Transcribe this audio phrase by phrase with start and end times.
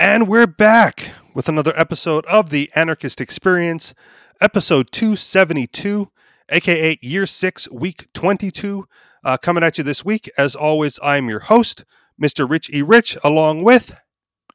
[0.00, 3.92] And we're back with another episode of the Anarchist Experience,
[4.40, 6.10] episode 272,
[6.48, 8.88] aka year six, week 22.
[9.22, 10.30] Uh, coming at you this week.
[10.38, 11.84] As always, I'm your host,
[12.18, 12.48] Mr.
[12.48, 12.80] Rich E.
[12.80, 13.94] Rich, along with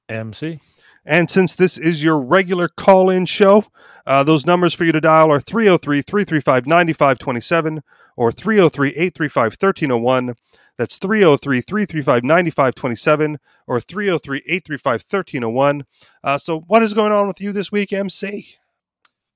[0.10, 0.62] MC.
[1.06, 3.66] And since this is your regular call in show,
[4.08, 7.84] uh, those numbers for you to dial are 303 335 9527
[8.18, 10.34] or 303 835 1301.
[10.78, 15.86] That's 303 335 9527 or 303 835 1301.
[16.24, 18.48] Uh, so, what is going on with you this week, MC?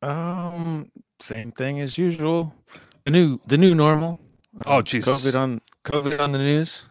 [0.01, 2.53] Um, same thing as usual.
[3.05, 4.19] The new, the new normal.
[4.65, 5.25] Oh, Jesus.
[5.25, 6.83] COVID on COVID on the news.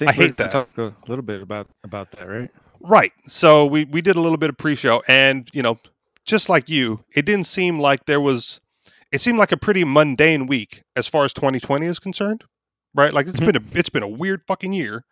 [0.00, 0.52] I hate we're that.
[0.52, 2.50] Talk a little bit about about that, right?
[2.80, 3.12] Right.
[3.26, 5.78] So, we, we did a little bit of pre show, and, you know,
[6.24, 8.60] just like you, it didn't seem like there was,
[9.12, 12.44] it seemed like a pretty mundane week as far as 2020 is concerned.
[12.98, 13.12] Right.
[13.12, 13.46] Like, it's Mhm.
[13.46, 15.04] been a, it's been a weird fucking year.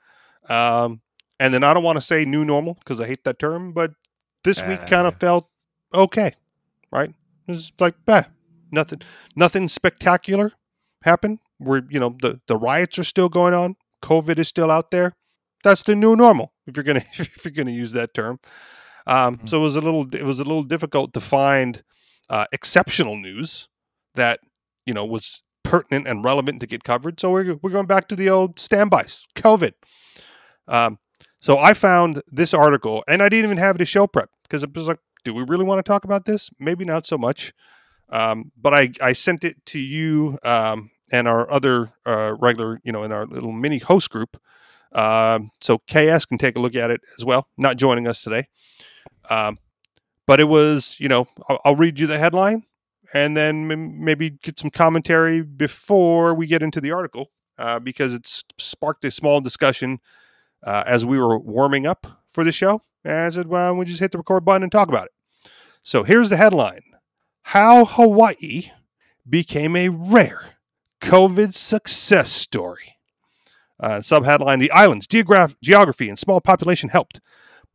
[0.51, 1.03] Um,
[1.39, 3.93] and then I don't want to say new normal because I hate that term, but
[4.43, 5.19] this week kind of Uh.
[5.19, 5.49] felt
[5.95, 6.33] okay.
[6.91, 7.15] Right.
[7.47, 8.25] It's like, bah,
[8.73, 9.03] nothing,
[9.37, 10.53] nothing spectacular
[11.03, 11.39] happened.
[11.61, 13.77] We're, you know, the, the riots are still going on.
[14.03, 15.15] COVID is still out there.
[15.63, 16.53] That's the new normal.
[16.67, 18.41] If you're gonna, if you're gonna use that term.
[19.07, 19.49] Um, Mhm.
[19.49, 21.85] so it was a little, it was a little difficult to find
[22.29, 23.69] uh, exceptional news
[24.17, 24.41] that
[24.87, 27.21] you know was pertinent and relevant to get covered.
[27.21, 29.25] So we're we're going back to the old standbys.
[29.35, 29.73] COVID.
[30.69, 30.99] Um,
[31.41, 34.63] so I found this article, and I didn't even have it as show prep because
[34.63, 36.51] it was like, do we really want to talk about this?
[36.59, 37.53] Maybe not so much.
[38.09, 42.93] Um, but I I sent it to you um, and our other uh, regular, you
[42.93, 44.41] know, in our little mini host group.
[44.93, 47.49] Um, so KS can take a look at it as well.
[47.59, 48.47] Not joining us today.
[49.29, 49.59] Um,
[50.27, 52.65] but it was, you know, I'll, I'll read you the headline
[53.15, 53.67] and then
[54.03, 59.11] maybe get some commentary before we get into the article uh, because it's sparked a
[59.11, 60.01] small discussion
[60.65, 62.83] uh, as we were warming up for the show.
[63.05, 65.51] And I said, well, we just hit the record button and talk about it.
[65.83, 66.83] So here's the headline
[67.43, 68.71] How Hawaii
[69.29, 70.57] became a rare
[71.01, 72.97] COVID success story.
[73.79, 77.21] Uh, subheadline The island's geograph- geography and small population helped,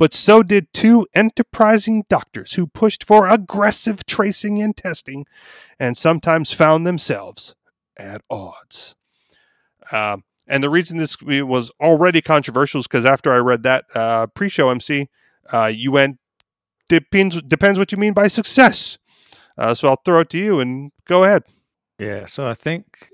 [0.01, 5.27] but so did two enterprising doctors who pushed for aggressive tracing and testing
[5.79, 7.53] and sometimes found themselves
[7.95, 8.95] at odds.
[9.91, 14.25] Um, and the reason this was already controversial is because after I read that uh,
[14.25, 15.07] pre show MC,
[15.53, 16.17] uh, you went,
[16.89, 18.97] depends, depends what you mean by success.
[19.55, 21.43] Uh, so I'll throw it to you and go ahead.
[21.99, 22.25] Yeah.
[22.25, 23.11] So I think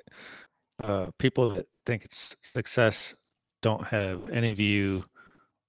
[0.81, 3.13] uh, people that think it's success
[3.61, 5.03] don't have any view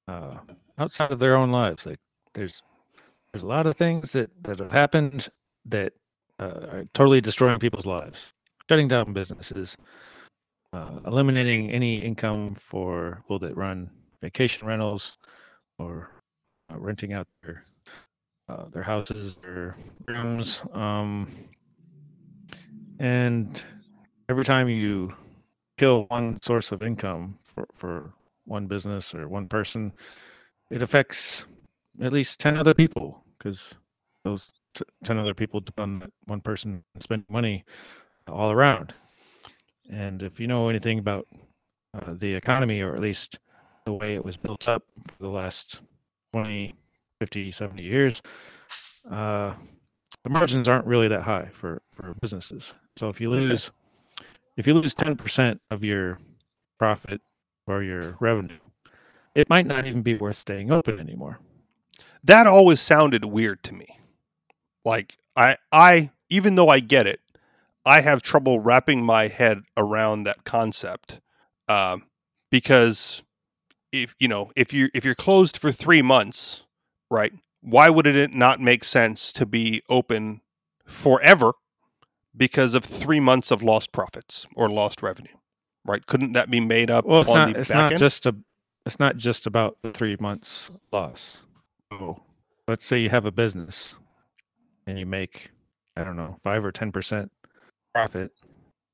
[0.07, 0.37] uh,
[0.79, 1.87] outside of their own lives.
[1.87, 1.99] Like
[2.35, 2.63] there's
[3.33, 5.29] there's a lot of things that that have happened
[5.67, 5.93] that
[6.39, 8.33] uh, are totally destroying people's lives,
[8.69, 9.77] shutting down businesses,
[10.73, 13.91] uh, eliminating any income for people that run
[14.23, 15.17] vacation rentals
[15.79, 16.11] or
[16.73, 17.65] uh, renting out their
[18.49, 21.31] uh, their houses, their rooms, um,
[22.99, 23.63] and
[24.29, 25.15] every time you
[25.77, 28.13] kill one source of income for, for
[28.45, 29.93] one business or one person,
[30.71, 31.45] it affects
[32.01, 33.75] at least 10 other people because
[34.25, 37.65] those t- 10 other people depend on that one person spend money
[38.27, 38.95] all around.
[39.91, 41.27] And if you know anything about
[41.95, 43.39] uh, the economy, or at least
[43.87, 45.81] the way it was built up for the last
[46.33, 46.75] 20,
[47.21, 48.23] 50, 70 years,
[49.11, 49.55] uh,
[50.25, 52.75] the margins aren't really that high for, for businesses.
[52.97, 53.73] So if you lose
[54.59, 56.19] if you lose 10% of your
[56.81, 57.21] profit
[57.69, 58.59] or your revenue,
[59.39, 61.39] it might not even be worth staying open anymore.
[62.25, 63.87] That always sounded weird to me.
[64.85, 67.21] Like I I even though I get it,
[67.87, 71.21] I have trouble wrapping my head around that concept.
[71.69, 72.07] Um,
[72.51, 73.23] because
[73.93, 76.65] if you know, if you if you're closed for 3 months,
[77.09, 77.33] right?
[77.61, 80.41] Why would it not make sense to be open
[80.85, 81.53] forever
[82.37, 85.37] because of 3 months of lost profits or lost revenue?
[85.85, 86.05] Right?
[86.07, 88.35] Couldn't that be made up Well, it's not the it's not just a
[88.89, 91.39] it's not just about the 3 months loss.
[91.93, 92.21] So,
[92.67, 93.95] let's say you have a business
[94.87, 95.51] and you make
[95.99, 97.29] I don't know, 5 or 10%
[97.93, 98.31] profit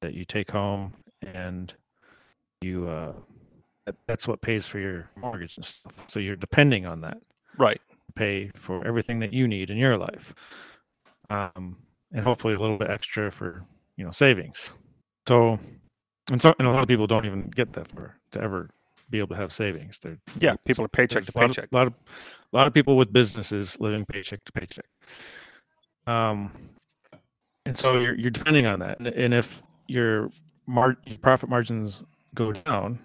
[0.01, 1.73] that you take home and
[2.63, 3.13] you, uh,
[4.07, 5.93] that's what pays for your mortgage and stuff.
[6.09, 7.19] So you're depending on that.
[7.59, 7.79] right.
[8.15, 10.35] pay for everything that you need in your life
[11.29, 11.77] um,
[12.13, 13.65] and hopefully a little bit extra for
[13.97, 14.73] you know savings
[15.29, 15.59] so
[16.31, 18.71] and so and a lot of people don't even get that far to ever
[19.11, 19.99] be able to have savings.
[19.99, 21.65] They're Yeah, people are paycheck to there's a lot paycheck.
[21.67, 21.95] of, lot of
[22.53, 24.87] a lot of people with businesses living paycheck to paycheck.
[26.07, 26.51] Um
[27.67, 28.99] and so you're, you're depending on that.
[28.99, 30.31] And, and if your
[30.67, 32.05] mar- your profit margins
[32.35, 32.99] go down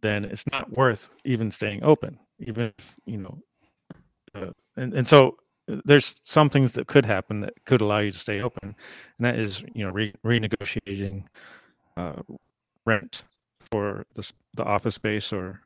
[0.00, 3.38] then it's not worth even staying open even if you know
[4.76, 5.36] and and so
[5.70, 8.74] uh, there's some things that could happen that could allow you to stay open,
[9.18, 11.24] and that is you know re- renegotiating
[11.96, 12.22] uh,
[12.84, 13.22] rent
[13.72, 15.60] for the the office space or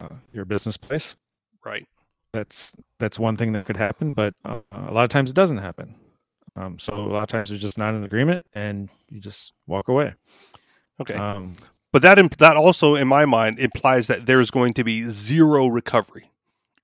[0.00, 1.16] uh, your business place.
[1.64, 1.88] Right.
[2.32, 5.58] That's that's one thing that could happen, but uh, a lot of times it doesn't
[5.58, 5.96] happen.
[6.54, 9.88] Um, so a lot of times there's just not an agreement, and you just walk
[9.88, 10.14] away.
[11.00, 11.14] Okay.
[11.14, 11.56] Um,
[11.92, 15.66] but that imp- that also, in my mind, implies that there's going to be zero
[15.66, 16.30] recovery,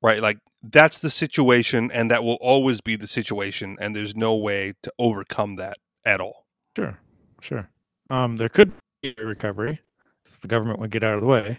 [0.03, 0.21] right?
[0.21, 4.73] Like that's the situation, and that will always be the situation, and there's no way
[4.83, 6.47] to overcome that at all.
[6.75, 6.99] Sure,
[7.41, 7.69] sure.
[8.11, 8.73] Um, there could
[9.03, 9.81] be a recovery
[10.37, 11.59] if the government would get out of the way.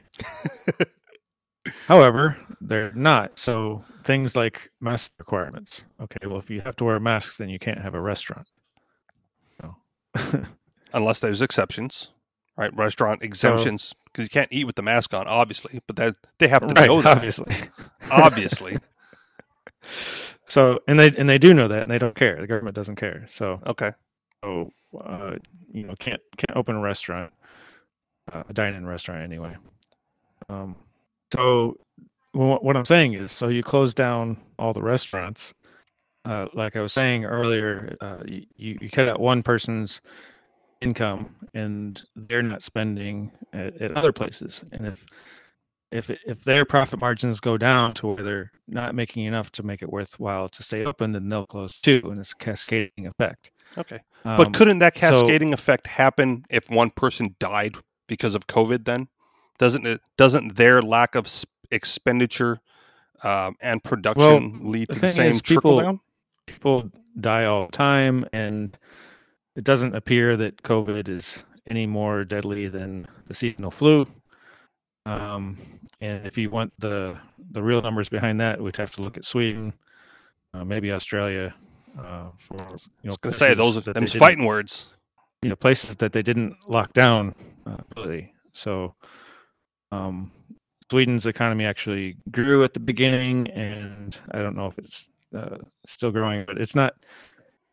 [1.87, 3.37] However, they're not.
[3.37, 5.83] So things like mask requirements.
[6.01, 8.47] Okay, well, if you have to wear masks, then you can't have a restaurant.
[9.61, 9.75] No.
[10.93, 12.11] Unless there's exceptions,
[12.57, 12.73] right?
[12.75, 15.81] Restaurant exemptions because you can't eat with the mask on, obviously.
[15.87, 17.53] But that they have to right, know that, obviously.
[18.11, 18.77] obviously.
[20.47, 22.39] so, and they and they do know that, and they don't care.
[22.39, 23.27] The government doesn't care.
[23.31, 23.91] So, Okay.
[24.43, 24.71] so
[25.03, 25.35] uh,
[25.73, 27.33] you know, can't can't open a restaurant,
[28.31, 29.55] uh, a dine-in restaurant anyway.
[30.49, 30.75] Um,
[31.33, 31.77] so
[32.33, 35.53] wh- what I'm saying is, so you close down all the restaurants.
[36.25, 40.01] Uh, like I was saying earlier, uh, you, you cut out one person's
[40.81, 44.63] income, and they're not spending at, at other places.
[44.71, 45.05] And if
[45.89, 49.81] if if their profit margins go down to where they're not making enough to make
[49.81, 53.51] it worthwhile to stay open, then they'll close too, and it's a cascading effect.
[53.77, 53.99] Okay.
[54.25, 57.77] Um, But couldn't that so- cascading effect happen if one person died
[58.07, 58.85] because of COVID?
[58.85, 59.07] Then
[59.59, 60.01] doesn't it?
[60.17, 62.59] Doesn't their lack of s- expenditure
[63.23, 65.99] um, and production lead to the thing same trickle people- down?
[66.45, 68.77] people die all the time, and
[69.55, 74.07] it doesn't appear that COVID is any more deadly than the seasonal flu.
[75.05, 75.57] Um,
[76.01, 77.17] and if you want the
[77.51, 79.73] the real numbers behind that, we'd have to look at Sweden,
[80.53, 81.53] uh, maybe Australia,
[81.97, 82.77] uh, for you I know.
[83.03, 84.87] was going to say those they them's fighting words.
[85.47, 87.33] You know places that they didn't lock down
[87.65, 88.33] uh, completely.
[88.51, 88.95] So,
[89.93, 90.29] um,
[90.91, 96.11] Sweden's economy actually grew at the beginning, and I don't know if it's uh, still
[96.11, 96.95] growing, but it's not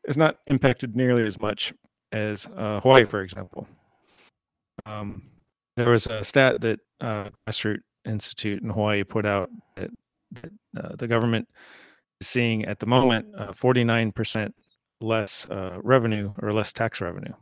[0.05, 1.75] it's not impacted nearly as much
[2.13, 3.67] as uh, Hawaii, for example.
[4.87, 5.23] Um,
[5.77, 7.31] there was a stat that uh,
[8.05, 9.91] Institute in Hawaii put out that,
[10.31, 11.49] that uh, the government
[12.21, 13.27] is seeing at the moment
[13.57, 14.55] forty nine percent
[15.01, 17.35] less uh, revenue or less tax revenue.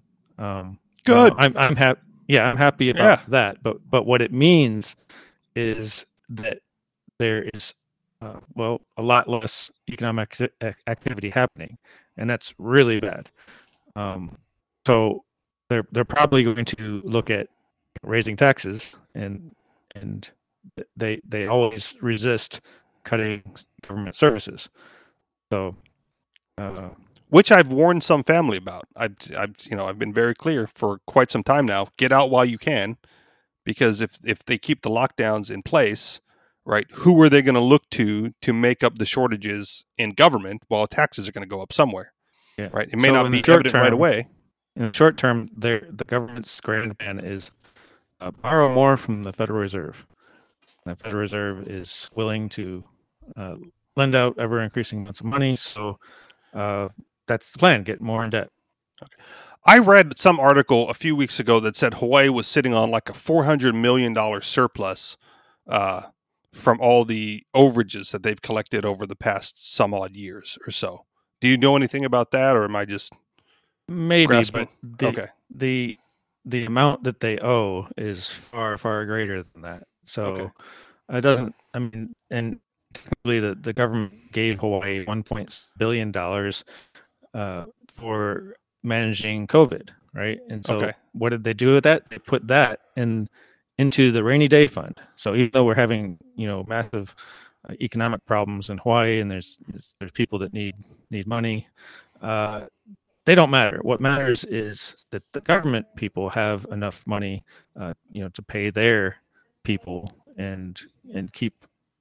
[0.43, 1.33] Um, Good.
[1.39, 2.01] I'm I'm happy.
[2.29, 3.25] Yeah, I'm happy about Yeah.
[3.29, 3.63] that.
[3.63, 4.97] But but what it means
[5.55, 6.59] is that
[7.19, 7.75] there is
[8.21, 11.79] uh, well a lot less economic ac- activity happening,
[12.17, 13.31] and that's really bad.
[13.97, 14.37] Um,
[14.87, 15.25] so
[15.69, 17.49] they're they're probably going to look at
[18.03, 19.55] raising taxes, and
[19.95, 20.29] and
[20.97, 22.61] they they always resist
[23.05, 23.43] cutting
[23.87, 24.69] government services.
[25.53, 25.77] So.
[26.59, 26.91] Uh,
[27.33, 28.85] which I've warned some family about.
[28.95, 31.89] I've, I've, you know, I've been very clear for quite some time now.
[31.97, 32.99] Get out while you can,
[33.65, 36.21] because if if they keep the lockdowns in place,
[36.67, 40.63] right, who are they going to look to to make up the shortages in government
[40.69, 42.13] while taxes are going to go up somewhere,
[42.59, 42.69] yeah.
[42.71, 42.89] right?
[42.93, 44.29] It may So not be evident right away.
[44.77, 47.51] in the short term, the government's grand plan is
[48.21, 50.07] uh, borrow more from the Federal Reserve.
[50.85, 52.85] The Federal Reserve is willing to
[53.37, 53.55] uh,
[53.97, 55.99] lend out ever increasing amounts of money, so
[56.53, 56.89] uh,
[57.33, 58.51] that's the plan: get more in debt.
[59.67, 63.09] I read some article a few weeks ago that said Hawaii was sitting on like
[63.09, 65.17] a four hundred million dollar surplus
[65.67, 66.03] uh,
[66.53, 71.07] from all the overages that they've collected over the past some odd years or so.
[71.41, 73.13] Do you know anything about that, or am I just
[73.89, 74.69] Maybe, Grasping.
[74.83, 75.27] but the, okay?
[75.55, 75.99] the
[76.45, 79.85] the amount that they owe is far far greater than that.
[80.07, 80.51] So Okay.
[81.19, 81.55] it doesn't.
[81.75, 82.61] I mean, and
[83.25, 86.65] the the government gave Hawaii one point billion dollars
[87.35, 90.41] uh, for managing COVID, right?
[90.51, 90.93] And so Okay.
[91.13, 92.09] what did they do with that?
[92.11, 93.29] They put that in
[93.79, 95.01] into the rainy day fund.
[95.17, 97.15] So even though we're having you know massive
[97.69, 100.75] uh, economic problems in Hawaii, and there's there's, there's people that need
[101.11, 101.67] need money.
[102.21, 102.67] Uh,
[103.25, 103.79] they don't matter.
[103.83, 107.45] What matters is that the government people have enough money,
[107.79, 109.17] uh, you know, to pay their
[109.63, 110.81] people and
[111.15, 111.55] and keep,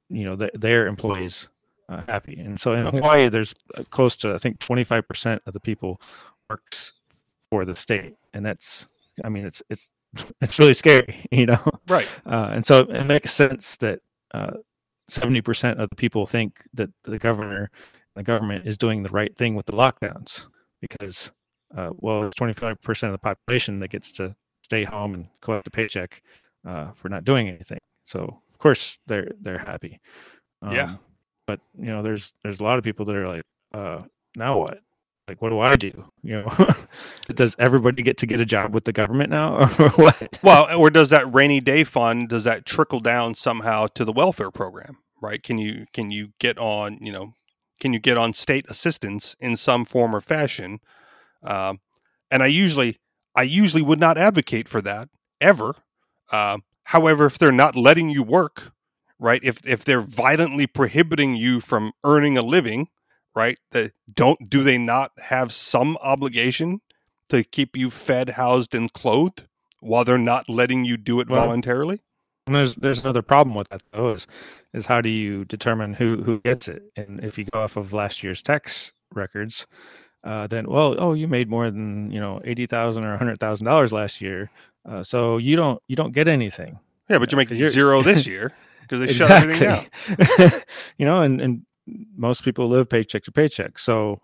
[0.09, 1.47] you know, th- their employees
[1.91, 2.39] uh, happy.
[2.39, 2.86] And so in.
[2.86, 6.01] Hawaii, there's uh, close to I think 25 percent of the people
[6.50, 6.93] works
[7.50, 8.88] for the state, and that's,
[9.24, 9.91] I mean, it's it's
[10.41, 11.63] it's really scary, you know.
[11.88, 12.07] Right.
[12.25, 14.00] Uh, and so it makes sense that
[14.33, 14.51] uh,
[15.10, 17.69] seventy percent of the people think that the governor,
[18.15, 20.45] the government, is doing the right thing with the lockdowns
[20.81, 21.31] because,
[21.75, 25.27] uh, well, it's twenty five percent of the population that gets to stay home and
[25.41, 26.21] collect a paycheck
[26.65, 27.79] uh, for not doing anything.
[28.05, 30.00] So of course they're they're happy.
[30.63, 30.95] Yeah.
[31.51, 33.43] But you know, there's there's a lot of people that are like,
[33.74, 34.03] uh,
[34.38, 34.79] now what?
[35.27, 36.05] Like, what do I do?
[36.24, 36.67] You know,
[37.34, 40.38] does everybody get to get a job with the government now, or what?
[40.43, 44.51] Well, or does that rainy day fund does that trickle down somehow to the welfare
[44.51, 45.00] program?
[45.20, 45.41] Right?
[45.43, 47.34] Can you can you get on you know
[47.81, 50.79] can you get on state assistance in some form or fashion?
[51.43, 51.79] Um,
[52.29, 53.00] and I usually
[53.36, 55.10] I usually would not advocate for that
[55.41, 55.75] ever.
[56.31, 58.72] Uh, however, if they're not letting you work,
[59.21, 59.39] right?
[59.43, 62.89] If if they're violently prohibiting you from earning a living,
[63.35, 63.57] right?
[63.71, 66.81] That don't do they not have some obligation
[67.29, 69.45] to keep you fed, housed, and clothed
[69.79, 72.01] while they're not letting you do it Well, voluntarily?
[72.47, 74.27] And there's there's another problem with that though is
[74.73, 76.83] is how do you determine who who gets it?
[76.97, 79.67] And if you go off of last year's tax records,
[80.23, 83.65] uh, then well, oh, you made more than you know eighty thousand or hundred thousand
[83.67, 84.49] dollars last year,
[84.89, 86.79] uh, so you don't you don't get anything.
[87.09, 88.51] Yeah, but you're making 'cause you're- zero this year
[88.91, 89.86] because they shut everything down.
[90.19, 90.62] Exactly.
[90.98, 91.65] you know, and and
[92.15, 93.79] most people live paycheck to paycheck.
[93.79, 94.21] So,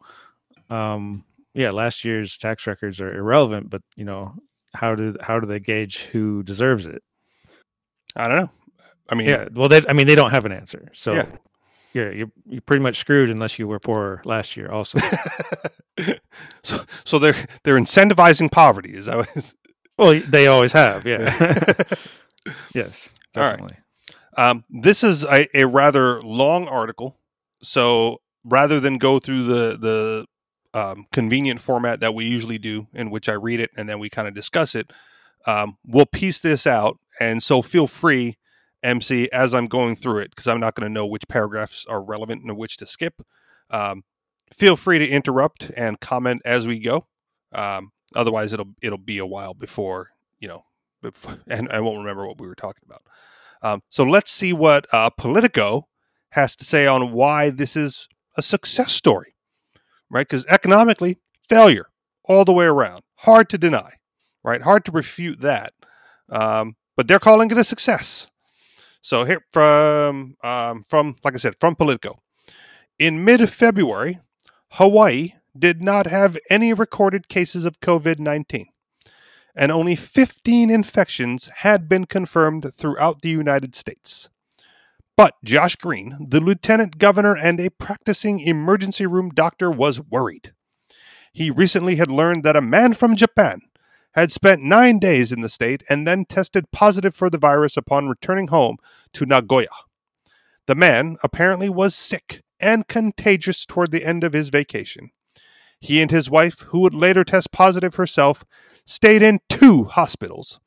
[0.69, 3.69] um, yeah, last year's tax records are irrelevant.
[3.69, 4.35] But you know,
[4.73, 7.01] how do how do they gauge who deserves it?
[8.15, 8.51] I don't know.
[9.09, 10.89] I mean, Yeah, well, they I mean they don't have an answer.
[10.93, 11.25] So, Yeah.
[11.93, 14.69] yeah, you're you're pretty much screwed unless you were poor last year.
[14.69, 14.99] Also,
[16.63, 18.93] so so they're they're incentivizing poverty.
[18.93, 19.53] Is that what?
[19.97, 21.05] well, they always have.
[21.05, 21.33] Yeah.
[22.73, 23.71] yes, All right.
[24.37, 27.17] Um, this is a, a rather long article,
[27.61, 30.25] so rather than go through the the
[30.79, 34.09] um, convenient format that we usually do, in which I read it and then we
[34.09, 34.91] kind of discuss it,
[35.47, 36.99] um, we'll piece this out.
[37.19, 38.37] And so feel free,
[38.83, 42.03] MC, as I'm going through it, because I'm not going to know which paragraphs are
[42.03, 43.21] relevant and which to skip.
[43.71, 44.03] Um,
[44.53, 47.07] feel free to interrupt and comment as we go.
[47.53, 50.63] Um, otherwise, it'll it'll be a while before you know,
[51.01, 53.01] before, and I won't remember what we were talking about.
[53.67, 55.87] Um, so let's see what uh, Politico
[56.31, 58.07] has to say on why this is
[58.37, 59.33] a success story,
[60.09, 60.27] right?
[60.27, 61.17] Because economically,
[61.49, 61.87] failure
[62.25, 63.01] all the way around.
[63.21, 63.93] Hard to deny,
[64.43, 64.61] right?
[64.61, 65.73] Hard to refute that.
[66.29, 68.27] Um, but they're calling it a success.
[69.01, 72.19] So here from um, from like I said from Politico,
[72.99, 74.19] in mid February,
[74.71, 78.67] Hawaii did not have any recorded cases of COVID nineteen
[79.57, 84.29] and only 15 infections had been confirmed throughout the United States.
[85.17, 90.53] But Josh Green, the lieutenant governor and a practicing emergency room doctor, was worried.
[91.33, 93.61] He recently had learned that a man from Japan
[94.13, 98.07] had spent nine days in the state and then tested positive for the virus upon
[98.07, 98.77] returning home
[99.13, 99.67] to Nagoya.
[100.67, 105.11] The man apparently was sick and contagious toward the end of his vacation.
[105.79, 108.43] He and his wife, who would later test positive herself,
[108.85, 110.59] stayed in two hospitals,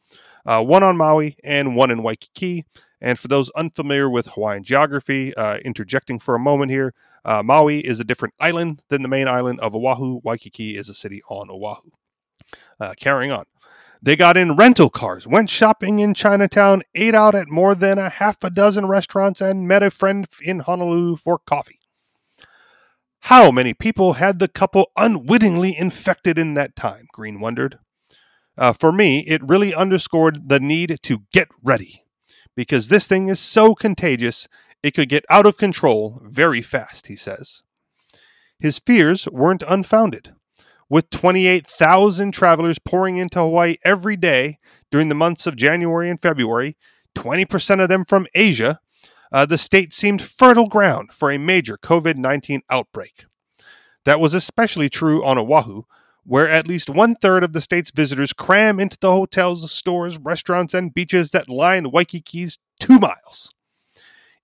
[0.46, 2.64] uh, one on Maui and one in Waikiki.
[3.00, 7.80] And for those unfamiliar with Hawaiian geography, uh, interjecting for a moment here, uh, Maui
[7.80, 10.20] is a different island than the main island of Oahu.
[10.22, 11.90] Waikiki is a city on Oahu.
[12.78, 13.44] Uh, carrying on.
[14.02, 18.08] They got in rental cars, went shopping in Chinatown, ate out at more than a
[18.08, 21.79] half a dozen restaurants, and met a friend in Honolulu for coffee.
[23.24, 27.06] How many people had the couple unwittingly infected in that time?
[27.12, 27.78] Green wondered.
[28.56, 32.04] Uh, for me, it really underscored the need to get ready
[32.56, 34.48] because this thing is so contagious,
[34.82, 37.62] it could get out of control very fast, he says.
[38.58, 40.34] His fears weren't unfounded.
[40.88, 44.58] With 28,000 travelers pouring into Hawaii every day
[44.90, 46.76] during the months of January and February,
[47.16, 48.80] 20% of them from Asia,
[49.32, 53.24] uh, the state seemed fertile ground for a major COVID 19 outbreak.
[54.04, 55.82] That was especially true on Oahu,
[56.24, 60.74] where at least one third of the state's visitors cram into the hotels, stores, restaurants,
[60.74, 63.52] and beaches that line Waikiki's two miles.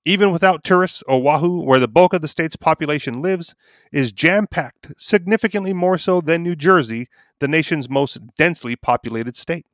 [0.04, 3.56] Even without tourists, Oahu, where the bulk of the state's population lives,
[3.90, 7.08] is jam packed, significantly more so than New Jersey,
[7.40, 9.66] the nation's most densely populated state.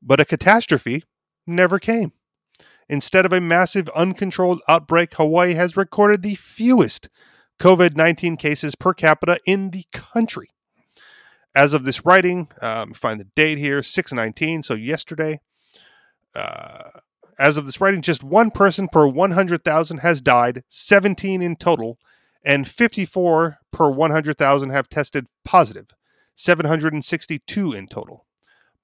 [0.00, 1.04] But a catastrophe
[1.46, 2.12] never came.
[2.88, 7.08] Instead of a massive uncontrolled outbreak, Hawaii has recorded the fewest
[7.58, 10.50] COVID 19 cases per capita in the country.
[11.54, 15.40] As of this writing, um, find the date here, 619, so yesterday.
[16.34, 16.90] Uh,
[17.38, 21.98] as of this writing, just one person per 100,000 has died, 17 in total,
[22.44, 25.88] and 54 per 100,000 have tested positive,
[26.34, 28.26] 762 in total.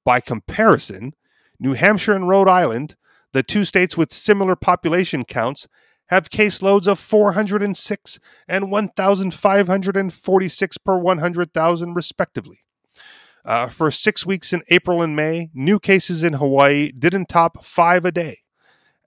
[0.04, 1.14] By comparison,
[1.59, 2.97] New Hampshire and Rhode Island,
[3.33, 5.67] the two states with similar population counts,
[6.11, 8.19] have caseloads of 406
[8.49, 12.59] and 1,546 per 100,000, respectively.
[13.45, 18.05] Uh, for six weeks in April and May, new cases in Hawaii didn't top five
[18.05, 18.39] a day.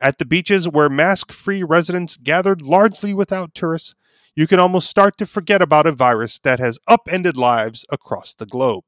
[0.01, 3.95] At the beaches where mask free residents gathered largely without tourists,
[4.35, 8.45] you can almost start to forget about a virus that has upended lives across the
[8.45, 8.83] globe.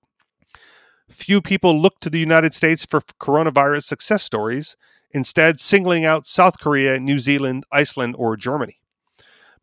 [1.10, 4.75] Few people look to the United States for coronavirus success stories,
[5.15, 8.79] instead, singling out South Korea, New Zealand, Iceland, or Germany.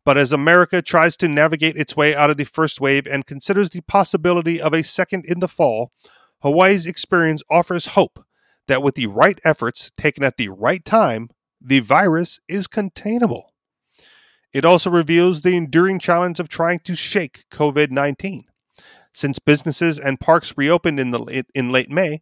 [0.03, 3.69] But as America tries to navigate its way out of the first wave and considers
[3.69, 5.91] the possibility of a second in the fall,
[6.41, 8.25] Hawaii's experience offers hope
[8.67, 11.29] that with the right efforts taken at the right time,
[11.61, 13.53] the virus is containable.
[14.51, 18.45] It also reveals the enduring challenge of trying to shake COVID 19.
[19.13, 22.21] Since businesses and parks reopened in, the, in late May,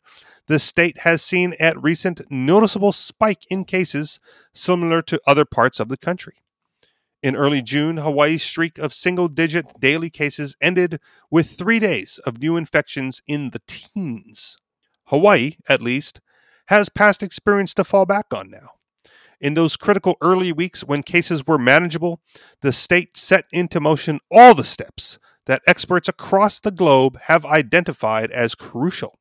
[0.51, 4.19] the state has seen at recent noticeable spike in cases
[4.53, 6.33] similar to other parts of the country.
[7.23, 12.39] In early June, Hawaii's streak of single digit daily cases ended with three days of
[12.39, 14.57] new infections in the teens.
[15.05, 16.19] Hawaii, at least,
[16.65, 18.71] has past experience to fall back on now.
[19.39, 22.19] In those critical early weeks when cases were manageable,
[22.61, 28.31] the state set into motion all the steps that experts across the globe have identified
[28.31, 29.20] as crucial.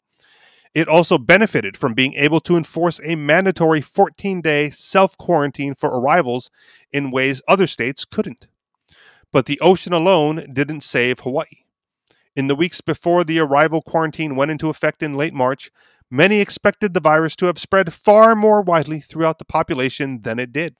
[0.74, 5.90] It also benefited from being able to enforce a mandatory 14 day self quarantine for
[5.90, 6.50] arrivals
[6.92, 8.46] in ways other states couldn't.
[9.32, 11.64] But the ocean alone didn't save Hawaii.
[12.36, 15.70] In the weeks before the arrival quarantine went into effect in late March,
[16.10, 20.52] many expected the virus to have spread far more widely throughout the population than it
[20.52, 20.76] did.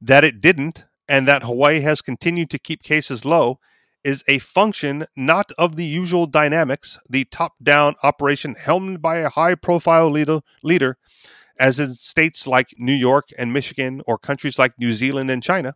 [0.00, 3.58] That it didn't, and that Hawaii has continued to keep cases low,
[4.04, 9.28] is a function not of the usual dynamics, the top down operation helmed by a
[9.28, 10.96] high profile leader, leader,
[11.58, 15.74] as in states like New York and Michigan or countries like New Zealand and China.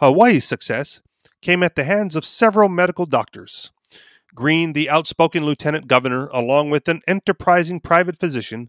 [0.00, 1.00] Hawaii's success
[1.40, 3.70] came at the hands of several medical doctors.
[4.34, 8.68] Green, the outspoken lieutenant governor, along with an enterprising private physician,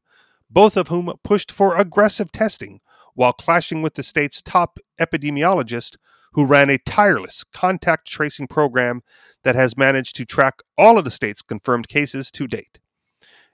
[0.50, 2.82] both of whom pushed for aggressive testing
[3.16, 5.98] while clashing with the state's top epidemiologist,
[6.36, 9.02] who ran a tireless contact tracing program
[9.44, 12.78] that has managed to track all of the state's confirmed cases to date.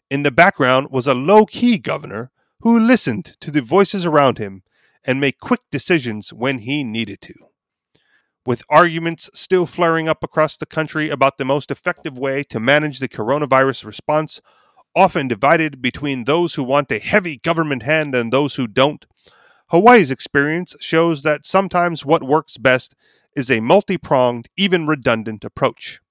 [0.09, 4.63] In the background was a low key governor who listened to the voices around him
[5.05, 7.35] and made quick decisions when he needed to.
[8.47, 12.97] With arguments still flaring up across the country about the most effective way to manage
[12.97, 14.41] the coronavirus response,
[14.95, 19.05] often divided between those who want a heavy government hand and those who don't,
[19.71, 22.93] Hawaii's experience shows that sometimes what works best
[23.37, 26.01] is a multi pronged, even redundant approach.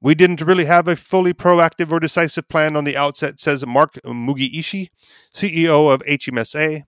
[0.00, 4.00] We didn't really have a fully proactive or decisive plan on the outset, says Mark
[4.02, 4.88] Mugiishi,
[5.34, 6.84] CEO of HMSA,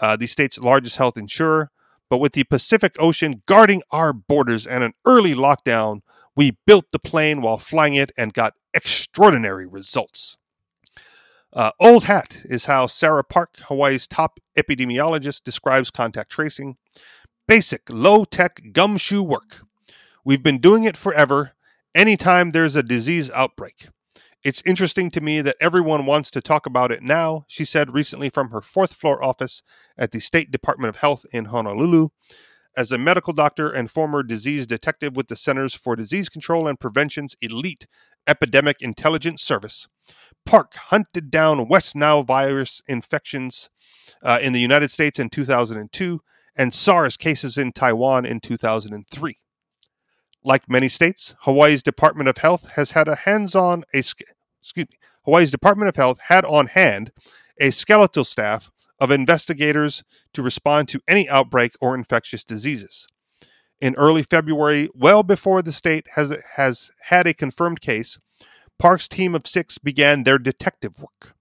[0.00, 1.72] uh, the state's largest health insurer.
[2.08, 6.02] But with the Pacific Ocean guarding our borders and an early lockdown,
[6.36, 10.37] we built the plane while flying it and got extraordinary results.
[11.52, 16.76] Uh, old hat is how Sarah Park, Hawaii's top epidemiologist, describes contact tracing.
[17.46, 19.62] Basic, low tech gumshoe work.
[20.24, 21.52] We've been doing it forever,
[21.94, 23.88] anytime there's a disease outbreak.
[24.44, 28.28] It's interesting to me that everyone wants to talk about it now, she said recently
[28.28, 29.62] from her fourth floor office
[29.96, 32.08] at the State Department of Health in Honolulu.
[32.76, 36.78] As a medical doctor and former disease detective with the Centers for Disease Control and
[36.78, 37.88] Prevention's elite
[38.28, 39.88] Epidemic Intelligence Service,
[40.48, 43.68] Park hunted down West Nile virus infections
[44.22, 46.22] uh, in the United States in 2002
[46.56, 49.36] and SARS cases in Taiwan in 2003.
[50.42, 54.24] Like many states, Hawaii's Department of Health has had a hands-on a excuse
[54.76, 54.86] me,
[55.26, 57.12] Hawaii's Department of Health had on hand
[57.60, 63.06] a skeletal staff of investigators to respond to any outbreak or infectious diseases.
[63.82, 68.18] In early February, well before the state has has had a confirmed case,
[68.78, 71.34] Park's team of six began their detective work,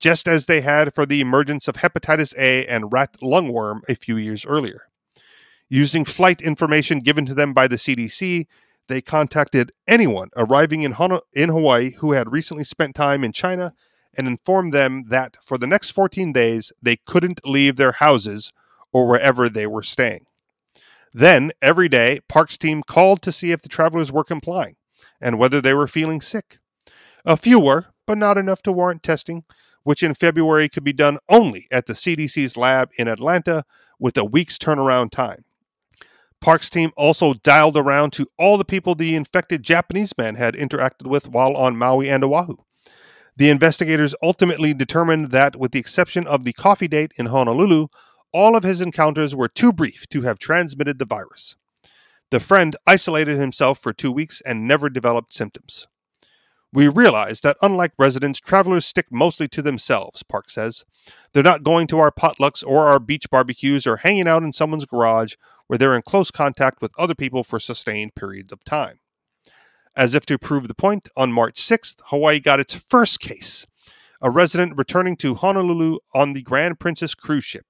[0.00, 4.16] just as they had for the emergence of hepatitis A and rat lungworm a few
[4.16, 4.88] years earlier.
[5.68, 8.46] Using flight information given to them by the CDC,
[8.88, 10.94] they contacted anyone arriving in,
[11.32, 13.74] in Hawaii who had recently spent time in China
[14.14, 18.52] and informed them that for the next 14 days they couldn't leave their houses
[18.92, 20.26] or wherever they were staying.
[21.14, 24.76] Then, every day, Park's team called to see if the travelers were complying
[25.20, 26.58] and whether they were feeling sick.
[27.24, 29.44] A few were, but not enough to warrant testing,
[29.84, 33.64] which in February could be done only at the CDC's lab in Atlanta
[33.98, 35.44] with a week's turnaround time.
[36.40, 41.06] Park's team also dialed around to all the people the infected Japanese man had interacted
[41.06, 42.56] with while on Maui and Oahu.
[43.36, 47.86] The investigators ultimately determined that, with the exception of the coffee date in Honolulu,
[48.32, 51.54] all of his encounters were too brief to have transmitted the virus.
[52.30, 55.86] The friend isolated himself for two weeks and never developed symptoms.
[56.72, 60.84] We realize that unlike residents, travelers stick mostly to themselves, Park says.
[61.32, 64.86] They're not going to our potlucks or our beach barbecues or hanging out in someone's
[64.86, 65.34] garage
[65.66, 69.00] where they're in close contact with other people for sustained periods of time.
[69.94, 73.66] As if to prove the point, on March 6th, Hawaii got its first case
[74.22, 77.66] a resident returning to Honolulu on the Grand Princess cruise ship.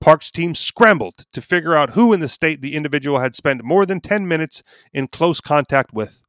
[0.00, 3.84] Park's team scrambled to figure out who in the state the individual had spent more
[3.84, 6.23] than 10 minutes in close contact with.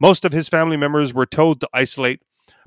[0.00, 2.22] Most of his family members were told to isolate.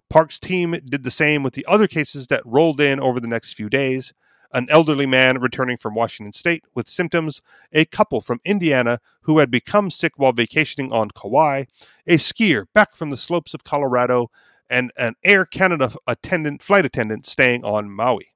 [0.10, 3.54] Park's team did the same with the other cases that rolled in over the next
[3.54, 4.14] few days.
[4.54, 7.42] An elderly man returning from Washington state with symptoms,
[7.72, 11.64] a couple from Indiana who had become sick while vacationing on Kauai,
[12.06, 14.30] a skier back from the slopes of Colorado,
[14.70, 18.34] and an Air Canada attendant flight attendant staying on Maui.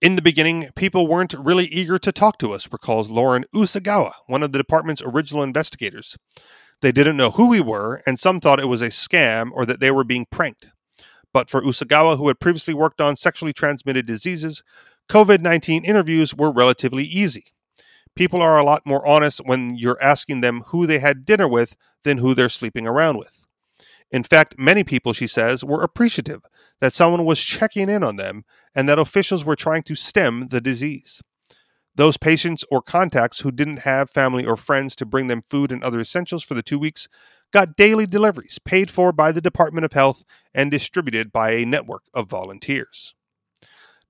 [0.00, 4.42] In the beginning, people weren't really eager to talk to us, recalls Lauren Usagawa, one
[4.42, 6.16] of the department's original investigators.
[6.82, 9.80] They didn't know who we were, and some thought it was a scam or that
[9.80, 10.66] they were being pranked.
[11.32, 14.62] But for Usagawa, who had previously worked on sexually transmitted diseases,
[15.08, 17.46] COVID 19 interviews were relatively easy.
[18.14, 21.76] People are a lot more honest when you're asking them who they had dinner with
[22.04, 23.46] than who they're sleeping around with.
[24.10, 26.42] In fact, many people, she says, were appreciative
[26.80, 30.60] that someone was checking in on them and that officials were trying to stem the
[30.60, 31.20] disease.
[31.96, 35.82] Those patients or contacts who didn't have family or friends to bring them food and
[35.82, 37.08] other essentials for the two weeks
[37.52, 40.22] got daily deliveries paid for by the Department of Health
[40.54, 43.14] and distributed by a network of volunteers.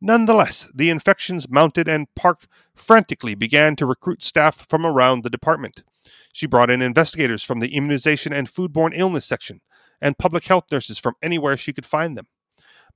[0.00, 5.84] Nonetheless, the infections mounted and Park frantically began to recruit staff from around the department.
[6.32, 9.60] She brought in investigators from the immunization and foodborne illness section
[10.00, 12.26] and public health nurses from anywhere she could find them.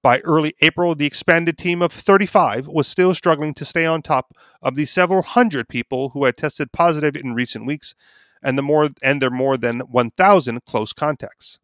[0.02, 4.34] By early April, the expanded team of 35 was still struggling to stay on top
[4.62, 7.94] of the several hundred people who had tested positive in recent weeks
[8.42, 11.58] and the more and their more than 1,000 close contacts.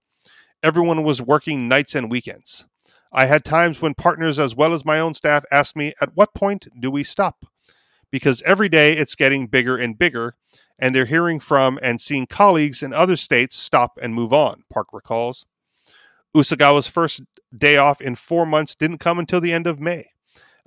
[0.62, 2.66] Everyone was working nights and weekends.
[3.10, 6.34] I had times when partners as well as my own staff asked me, "At what
[6.34, 7.46] point do we stop?"
[8.10, 10.36] Because every day it's getting bigger and bigger,
[10.78, 14.88] and they're hearing from and seeing colleagues in other states stop and move on, Park
[14.92, 15.46] recalls.
[16.36, 17.22] Usagawa's first
[17.56, 20.10] day off in four months didn't come until the end of May.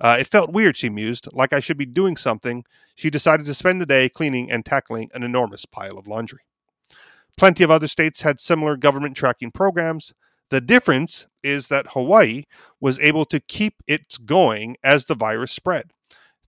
[0.00, 2.64] Uh, it felt weird, she mused, like I should be doing something.
[2.96, 6.40] She decided to spend the day cleaning and tackling an enormous pile of laundry.
[7.36, 10.12] Plenty of other states had similar government tracking programs.
[10.48, 12.44] The difference is that Hawaii
[12.80, 15.92] was able to keep its going as the virus spread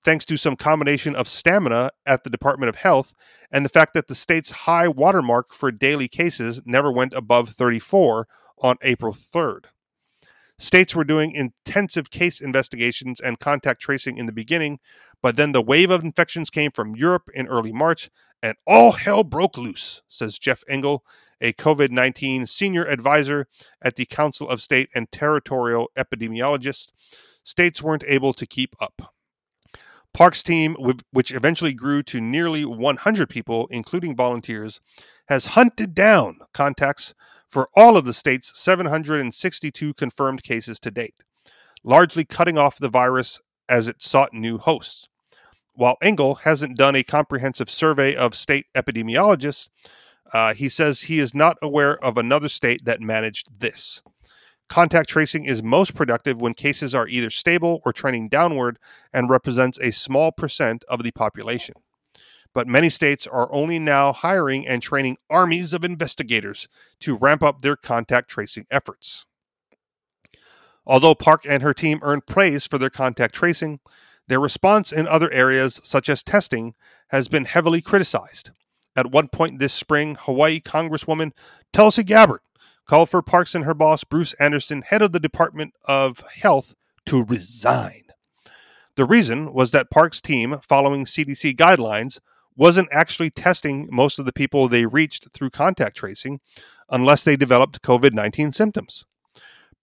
[0.05, 3.15] thanks to some combination of stamina at the Department of Health
[3.51, 8.27] and the fact that the state's high watermark for daily cases never went above 34
[8.63, 9.65] on April 3rd.
[10.59, 14.79] States were doing intensive case investigations and contact tracing in the beginning,
[15.21, 18.11] but then the wave of infections came from Europe in early March,
[18.43, 21.05] and all hell broke loose, says Jeff Engel,
[21.41, 23.49] a COVID 19 senior advisor
[23.83, 26.91] at the Council of State and Territorial Epidemiologists.
[27.45, 29.13] States weren't able to keep up.
[30.15, 30.77] Park's team,
[31.11, 34.81] which eventually grew to nearly 100 people, including volunteers,
[35.29, 37.15] has hunted down contacts
[37.53, 41.15] for all of the state's 762 confirmed cases to date,
[41.85, 45.07] largely cutting off the virus as it sought new hosts.
[45.75, 49.69] While Engel hasn't done a comprehensive survey of state epidemiologists,
[50.33, 54.03] uh, he says he is not aware of another state that managed this.
[54.71, 58.79] Contact tracing is most productive when cases are either stable or trending downward
[59.13, 61.75] and represents a small percent of the population.
[62.55, 66.69] But many states are only now hiring and training armies of investigators
[67.01, 69.25] to ramp up their contact tracing efforts.
[70.87, 73.81] Although Park and her team earned praise for their contact tracing,
[74.29, 76.75] their response in other areas, such as testing,
[77.09, 78.51] has been heavily criticized.
[78.95, 81.33] At one point this spring, Hawaii Congresswoman
[81.73, 82.41] Tulsi Gabbard
[82.87, 86.75] called for Parks and her boss, Bruce Anderson, head of the Department of Health,
[87.07, 88.03] to resign.
[88.97, 92.19] The reason was that Parks' team, following CDC guidelines,
[92.57, 96.41] wasn't actually testing most of the people they reached through contact tracing
[96.91, 99.05] unless they developed COVID 19 symptoms.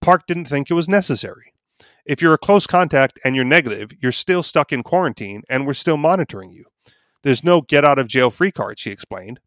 [0.01, 1.53] Park didn't think it was necessary.
[2.05, 5.73] If you're a close contact and you're negative, you're still stuck in quarantine and we're
[5.73, 6.65] still monitoring you.
[7.23, 9.39] There's no get out of jail free card, she explained.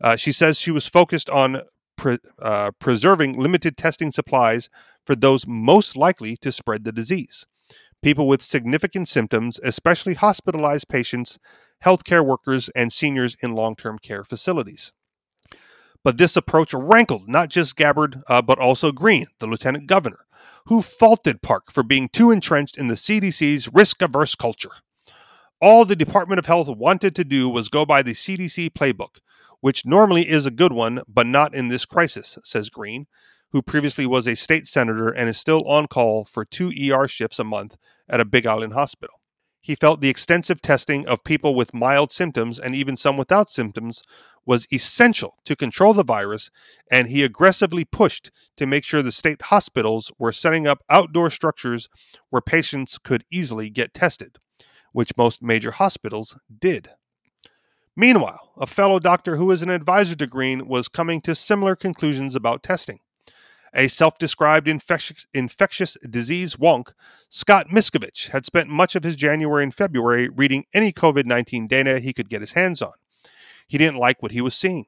[0.00, 1.62] Uh, she says she was focused on
[1.96, 4.68] pre- uh, preserving limited testing supplies
[5.06, 7.46] for those most likely to spread the disease
[8.04, 11.38] people with significant symptoms, especially hospitalized patients,
[11.84, 14.92] healthcare workers, and seniors in long term care facilities.
[16.02, 20.26] But this approach rankled not just Gabbard, uh, but also Green, the lieutenant governor,
[20.66, 24.72] who faulted Park for being too entrenched in the CDC's risk averse culture.
[25.60, 29.18] All the Department of Health wanted to do was go by the CDC playbook,
[29.60, 33.06] which normally is a good one, but not in this crisis, says Green,
[33.52, 37.38] who previously was a state senator and is still on call for two ER shifts
[37.38, 39.20] a month at a Big Island hospital.
[39.64, 44.02] He felt the extensive testing of people with mild symptoms and even some without symptoms
[44.44, 46.50] was essential to control the virus,
[46.90, 51.88] and he aggressively pushed to make sure the state hospitals were setting up outdoor structures
[52.28, 54.36] where patients could easily get tested,
[54.92, 56.90] which most major hospitals did.
[57.96, 62.36] Meanwhile, a fellow doctor who is an advisor to Green was coming to similar conclusions
[62.36, 62.98] about testing.
[63.76, 66.92] A self described infectious, infectious disease wonk,
[67.28, 71.98] Scott Miscovich had spent much of his January and February reading any COVID 19 data
[71.98, 72.92] he could get his hands on.
[73.66, 74.86] He didn't like what he was seeing.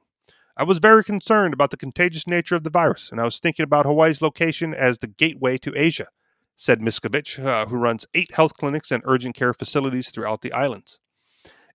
[0.55, 3.63] I was very concerned about the contagious nature of the virus, and I was thinking
[3.63, 6.07] about Hawaii's location as the gateway to Asia,
[6.55, 10.97] said Miscovich, uh, who runs eight health clinics and urgent care facilities throughout the islands.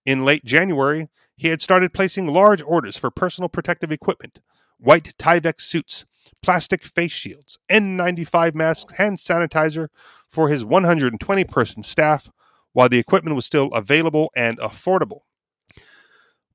[0.07, 4.41] In late January, he had started placing large orders for personal protective equipment,
[4.79, 6.07] white Tyvek suits,
[6.43, 9.89] plastic face shields, N95 masks, hand sanitizer
[10.29, 12.31] for his 120 person staff
[12.73, 15.21] while the equipment was still available and affordable.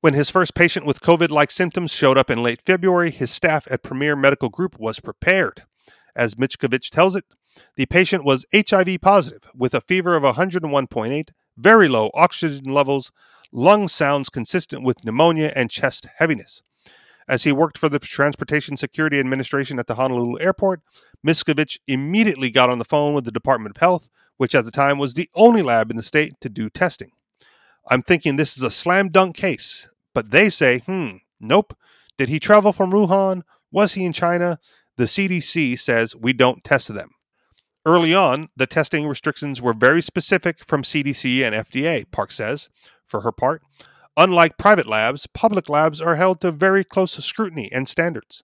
[0.00, 3.66] When his first patient with COVID like symptoms showed up in late February, his staff
[3.70, 5.64] at Premier Medical Group was prepared.
[6.14, 7.24] As Miscovich tells it,
[7.74, 13.10] the patient was HIV positive with a fever of 101.8, very low oxygen levels,
[13.50, 16.62] lung sounds consistent with pneumonia, and chest heaviness.
[17.28, 20.80] As he worked for the Transportation Security Administration at the Honolulu airport,
[21.26, 24.98] Miscovich immediately got on the phone with the Department of Health, which at the time
[24.98, 27.10] was the only lab in the state to do testing.
[27.90, 31.76] I'm thinking this is a slam dunk case, but they say, hmm, nope.
[32.16, 33.42] Did he travel from Wuhan?
[33.70, 34.58] Was he in China?
[34.96, 37.10] The CDC says we don't test them.
[37.86, 42.68] Early on, the testing restrictions were very specific from CDC and FDA, Park says,
[43.06, 43.62] for her part.
[44.20, 48.42] Unlike private labs, public labs are held to very close scrutiny and standards.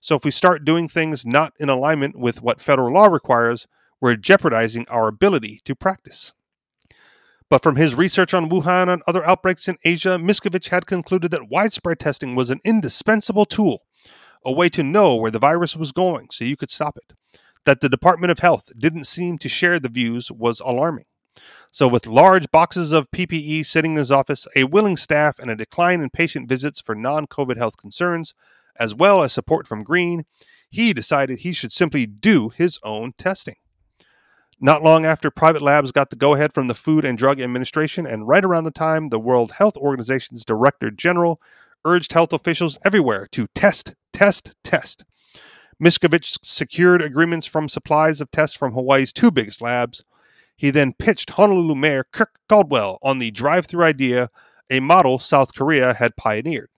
[0.00, 3.68] So if we start doing things not in alignment with what federal law requires,
[4.00, 6.32] we're jeopardizing our ability to practice.
[7.48, 11.48] But from his research on Wuhan and other outbreaks in Asia, Miscovich had concluded that
[11.48, 13.82] widespread testing was an indispensable tool,
[14.44, 17.16] a way to know where the virus was going so you could stop it.
[17.64, 21.04] That the Department of Health didn't seem to share the views was alarming.
[21.70, 25.56] So, with large boxes of PPE sitting in his office, a willing staff, and a
[25.56, 28.34] decline in patient visits for non COVID health concerns,
[28.78, 30.24] as well as support from Green,
[30.70, 33.56] he decided he should simply do his own testing.
[34.60, 38.06] Not long after private labs got the go ahead from the Food and Drug Administration,
[38.06, 41.40] and right around the time the World Health Organization's Director General
[41.84, 45.04] urged health officials everywhere to test, test, test.
[45.82, 50.04] Miscovich secured agreements from supplies of tests from Hawaii's two biggest labs,
[50.62, 54.30] he then pitched Honolulu Mayor Kirk Caldwell on the drive through idea,
[54.70, 56.68] a model South Korea had pioneered.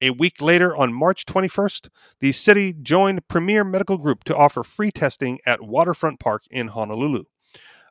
[0.00, 1.88] A week later, on March 21st,
[2.20, 7.24] the city joined Premier Medical Group to offer free testing at Waterfront Park in Honolulu.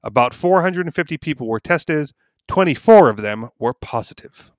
[0.02, 2.14] About 450 people were tested,
[2.48, 4.54] 24 of them were positive.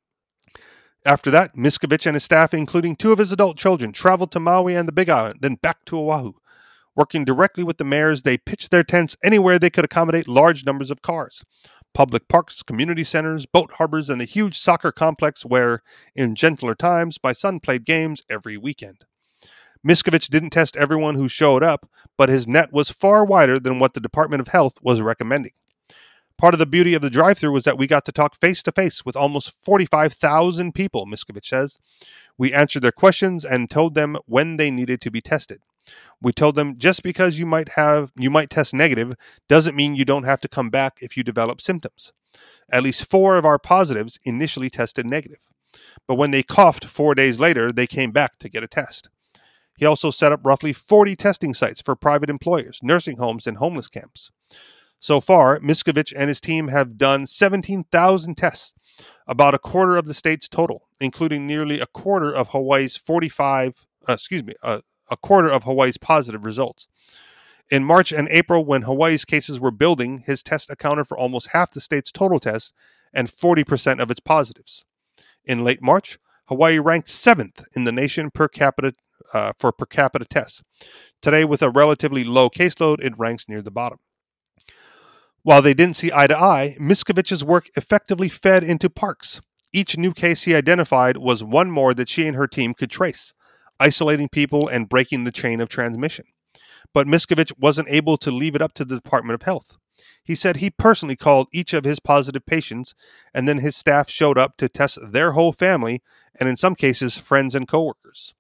[1.07, 4.77] After that, Miscovich and his staff, including two of his adult children, traveled to Maui
[4.77, 6.35] and the Big Island, then back to Oahu.
[6.97, 10.91] Working directly with the mayors, they pitched their tents anywhere they could accommodate large numbers
[10.91, 11.45] of cars.
[11.95, 15.83] Public parks, community centers, boat harbors, and the huge soccer complex where,
[16.15, 19.05] in gentler times, my son played games every weekend.
[19.87, 23.95] Miscovich didn't test everyone who showed up, but his net was far wider than what
[23.95, 25.53] the Department of Health was recommending.
[26.37, 28.63] Part of the beauty of the drive through was that we got to talk face
[28.63, 31.79] to face with almost 45,000 people, Miscovich says.
[32.39, 35.61] We answered their questions and told them when they needed to be tested.
[36.21, 39.15] We told them just because you might have you might test negative
[39.49, 42.13] doesn't mean you don't have to come back if you develop symptoms.
[42.71, 45.41] At least 4 of our positives initially tested negative.
[46.07, 49.09] But when they coughed 4 days later, they came back to get a test.
[49.77, 53.89] He also set up roughly 40 testing sites for private employers, nursing homes, and homeless
[53.89, 54.31] camps.
[55.01, 58.75] So far, Miscovich and his team have done 17,000 tests,
[59.27, 64.13] about a quarter of the state's total, including nearly a quarter of Hawaii's 45, uh,
[64.13, 66.87] excuse me, uh, a quarter of Hawaii's positive results.
[67.71, 71.71] In March and April, when Hawaii's cases were building, his test accounted for almost half
[71.71, 72.73] the state's total tests
[73.13, 74.85] and 40% of its positives.
[75.45, 78.93] In late March, Hawaii ranked seventh in the nation per capita
[79.33, 80.63] uh, for per capita tests.
[81.23, 83.99] Today, with a relatively low caseload, it ranks near the bottom.
[85.43, 89.41] While they didn't see eye to eye, Miscovich's work effectively fed into Parks.
[89.73, 93.33] Each new case he identified was one more that she and her team could trace
[93.81, 96.27] isolating people and breaking the chain of transmission.
[96.93, 99.77] But Miscovich wasn't able to leave it up to the Department of Health.
[100.23, 102.95] He said he personally called each of his positive patients,
[103.35, 106.03] and then his staff showed up to test their whole family
[106.39, 108.35] and, in some cases, friends and coworkers.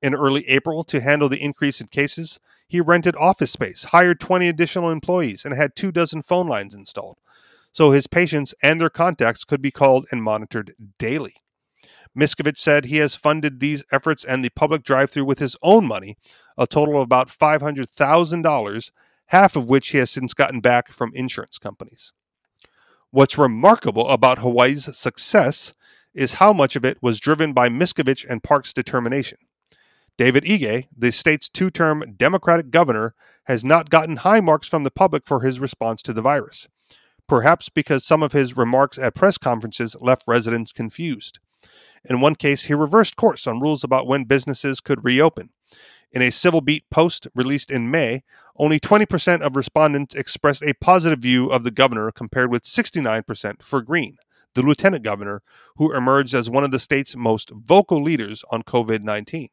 [0.00, 2.38] In early April, to handle the increase in cases,
[2.68, 7.18] he rented office space, hired 20 additional employees, and had two dozen phone lines installed.
[7.72, 11.34] So his patients and their contacts could be called and monitored daily.
[12.18, 15.86] Miscovich said he has funded these efforts and the public drive through with his own
[15.86, 16.16] money,
[16.56, 18.90] a total of about $500,000,
[19.26, 22.12] half of which he has since gotten back from insurance companies.
[23.10, 25.74] What's remarkable about Hawaii's success
[26.12, 29.38] is how much of it was driven by Miscovich and Park's determination.
[30.16, 34.90] David Ige, the state's two term Democratic governor, has not gotten high marks from the
[34.90, 36.66] public for his response to the virus,
[37.28, 41.38] perhaps because some of his remarks at press conferences left residents confused.
[42.04, 45.50] In one case, he reversed course on rules about when businesses could reopen.
[46.10, 48.22] In a Civil Beat post released in May,
[48.56, 53.82] only 20% of respondents expressed a positive view of the governor compared with 69% for
[53.82, 54.16] Green,
[54.54, 55.42] the lieutenant governor,
[55.76, 59.48] who emerged as one of the state's most vocal leaders on COVID 19.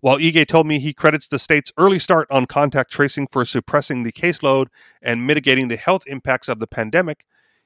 [0.00, 4.02] While Ige told me he credits the state's early start on contact tracing for suppressing
[4.02, 4.66] the caseload
[5.00, 7.24] and mitigating the health impacts of the pandemic,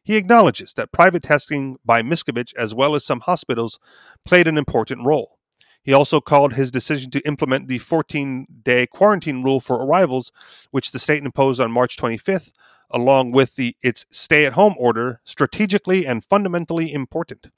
[0.09, 3.79] he acknowledges that private testing by Miscovich, as well as some hospitals,
[4.25, 5.37] played an important role.
[5.83, 10.33] He also called his decision to implement the 14 day quarantine rule for arrivals,
[10.71, 12.53] which the state imposed on March 25th,
[12.90, 17.49] along with the, its stay at home order, strategically and fundamentally important.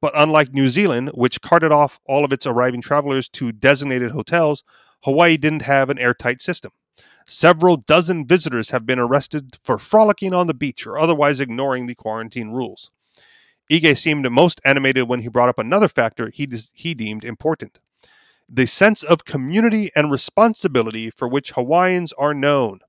[0.00, 4.62] But unlike New Zealand, which carted off all of its arriving travelers to designated hotels,
[5.02, 6.70] Hawaii didn't have an airtight system.
[7.30, 11.94] Several dozen visitors have been arrested for frolicking on the beach or otherwise ignoring the
[11.94, 12.90] quarantine rules.
[13.70, 17.78] Ige seemed most animated when he brought up another factor he, he deemed important
[18.52, 22.80] the sense of community and responsibility for which Hawaiians are known.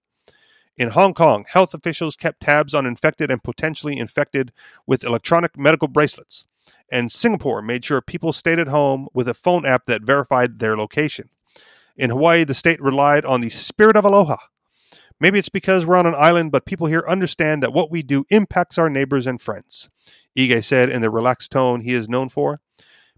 [0.76, 4.52] In Hong Kong, health officials kept tabs on infected and potentially infected
[4.88, 6.48] with electronic medical bracelets,
[6.92, 10.76] and Singapore made sure people stayed at home with a phone app that verified their
[10.76, 11.30] location.
[11.98, 14.38] In Hawaii, the state relied on the spirit of aloha.
[15.20, 18.26] Maybe it's because we're on an island, but people here understand that what we do
[18.32, 19.90] impacts our neighbors and friends.
[20.36, 22.60] Ige said in the relaxed tone he is known for.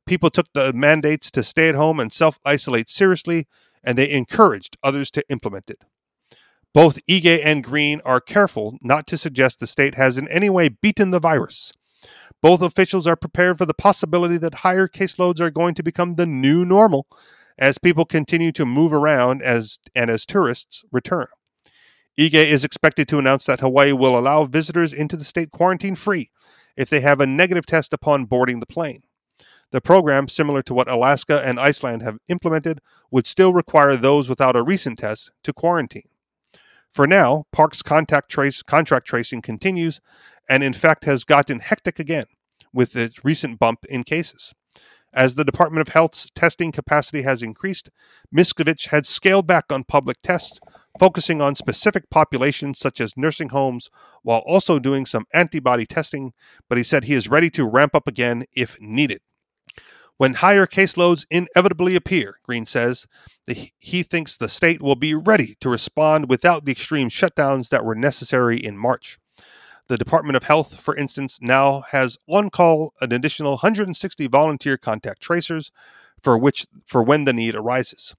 [0.06, 3.48] People took the mandates to stay at home and self isolate seriously,
[3.84, 5.82] and they encouraged others to implement it.
[6.74, 10.70] Both Ige and Green are careful not to suggest the state has in any way
[10.70, 11.72] beaten the virus.
[12.42, 16.26] Both officials are prepared for the possibility that higher caseloads are going to become the
[16.26, 17.08] new normal
[17.58, 21.28] as people continue to move around as and as tourists return.
[22.18, 26.30] Ige is expected to announce that Hawaii will allow visitors into the state quarantine free
[26.78, 29.02] if they have a negative test upon boarding the plane.
[29.72, 34.56] The program, similar to what Alaska and Iceland have implemented, would still require those without
[34.56, 36.10] a recent test to quarantine.
[36.92, 40.00] For now, Park's contact trace contract tracing continues
[40.48, 42.26] and in fact has gotten hectic again
[42.72, 44.54] with its recent bump in cases.
[45.14, 47.92] As the Department of Health's testing capacity has increased,
[48.36, 50.60] Miscovich had scaled back on public tests
[51.00, 53.90] focusing on specific populations such as nursing homes
[54.24, 56.34] while also doing some antibody testing,
[56.68, 59.22] but he said he is ready to ramp up again if needed.
[60.18, 63.08] When higher caseloads inevitably appear, Green says,
[63.46, 67.96] he thinks the state will be ready to respond without the extreme shutdowns that were
[67.96, 69.20] necessary in March.
[69.88, 75.22] The Department of Health, for instance, now has on call an additional 160 volunteer contact
[75.22, 75.72] tracers
[76.22, 78.16] for which for when the need arises.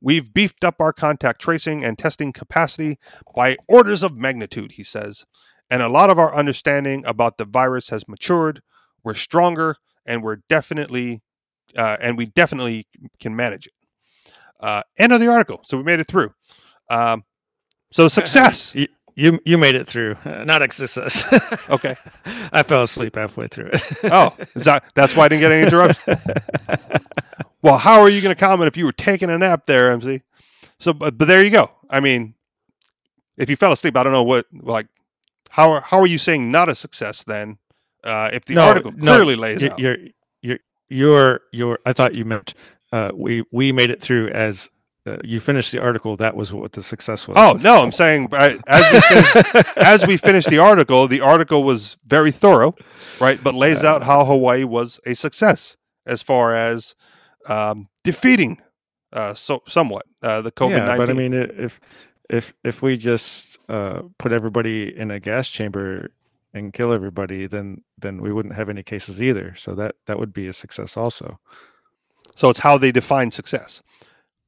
[0.00, 2.98] We've beefed up our contact tracing and testing capacity
[3.34, 5.24] by orders of magnitude, he says.
[5.70, 8.62] And a lot of our understanding about the virus has matured.
[9.04, 9.76] We're stronger,
[10.06, 11.20] and we're definitely,
[11.76, 12.86] uh, and we definitely
[13.20, 13.72] can manage it.
[14.60, 15.60] Uh, end of the article.
[15.64, 16.32] So we made it through.
[16.88, 17.24] Um,
[17.92, 18.74] so success.
[19.18, 21.24] You, you made it through, uh, not a success.
[21.70, 21.96] okay.
[22.52, 23.82] I fell asleep halfway through it.
[24.04, 26.18] oh, that, that's why I didn't get any interruptions.
[27.62, 30.22] well, how are you going to comment if you were taking a nap there, MC?
[30.78, 31.70] So, but, but there you go.
[31.90, 32.34] I mean,
[33.36, 34.86] if you fell asleep, I don't know what like
[35.50, 37.58] how are, how are you saying not a success then?
[38.04, 39.78] Uh, if the No, article no, clearly lays you're, out.
[39.78, 39.96] you're
[40.42, 41.78] you're you're you're.
[41.86, 42.54] I thought you meant
[42.92, 44.70] uh, we we made it through as
[45.24, 46.16] you finished the article.
[46.16, 47.36] That was what the success was.
[47.38, 51.62] Oh no, I'm saying I- as we finish, as we finished the article, the article
[51.64, 52.74] was very thorough,
[53.20, 53.42] right?
[53.42, 55.76] But lays out how Hawaii was a success
[56.06, 56.94] as far as
[57.48, 58.60] um, defeating
[59.12, 60.96] uh, so somewhat uh, the COVID yeah, nineteen.
[60.98, 61.80] but I mean, if
[62.28, 66.10] if if we just uh, put everybody in a gas chamber
[66.54, 69.54] and kill everybody, then then we wouldn't have any cases either.
[69.56, 71.38] So that that would be a success also.
[72.36, 73.82] so it's how they define success.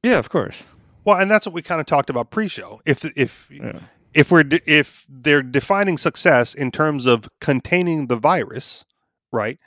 [0.03, 0.63] Yeah, of course.
[1.05, 2.81] Well, and that's what we kind of talked about pre-show.
[2.85, 3.79] If if Yeah.
[4.13, 8.85] if we're de- if they're defining success in terms of containing the virus,
[9.31, 9.59] right?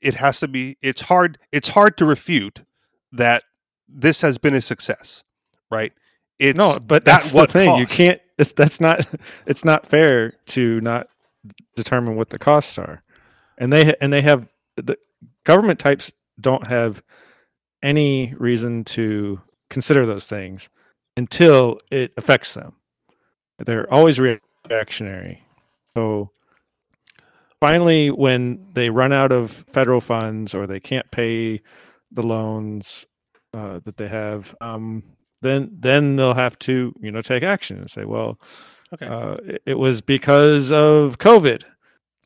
[0.00, 0.76] It has to be.
[0.82, 1.38] It's hard.
[1.52, 2.62] It's hard to refute
[3.12, 3.44] that
[3.88, 5.22] this has been a success,
[5.70, 5.92] right?
[6.38, 7.76] It's no, but at that's what the thing.
[7.76, 8.20] You can't.
[8.38, 9.06] It's, that's not.
[9.46, 11.08] It's not fair to not
[11.76, 13.02] determine what the costs are,
[13.58, 14.96] and they and they have the
[15.44, 17.02] government types don't have
[17.82, 20.68] any reason to consider those things
[21.16, 22.74] until it affects them.
[23.58, 24.18] They're always
[24.68, 25.42] reactionary.
[25.96, 26.30] So
[27.60, 31.60] finally, when they run out of federal funds or they can't pay
[32.10, 33.06] the loans
[33.54, 35.02] uh, that they have, um,
[35.42, 38.38] then then they'll have to you know take action and say, well,
[38.94, 39.06] Okay.
[39.06, 41.64] uh, it, it was because of COVID,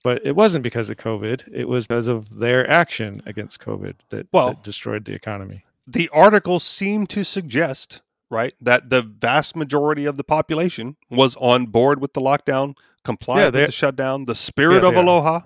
[0.06, 1.42] but it wasn't because of COVID.
[1.52, 5.64] It was because of their action against COVID that, Well- that destroyed the economy.
[5.84, 11.66] the article seemed to suggest, right, that the vast majority of the population was on
[11.66, 15.02] board with the lockdown, complied Yeah, with the shutdown, the spirit Yeah, of they are.
[15.02, 15.40] aloha.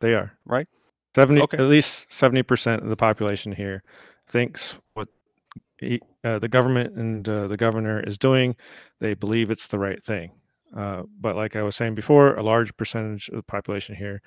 [0.00, 0.68] They are Right.
[1.14, 1.56] Seventy, Okay.
[1.56, 3.82] at least seventy percent of the population here
[4.28, 5.08] thinks what
[5.80, 8.56] he, uh, the government and uh, the governor is doing.
[9.00, 10.32] They believe it's the right thing.
[10.74, 14.22] Uh, but like I was saying before, a large percentage of the population here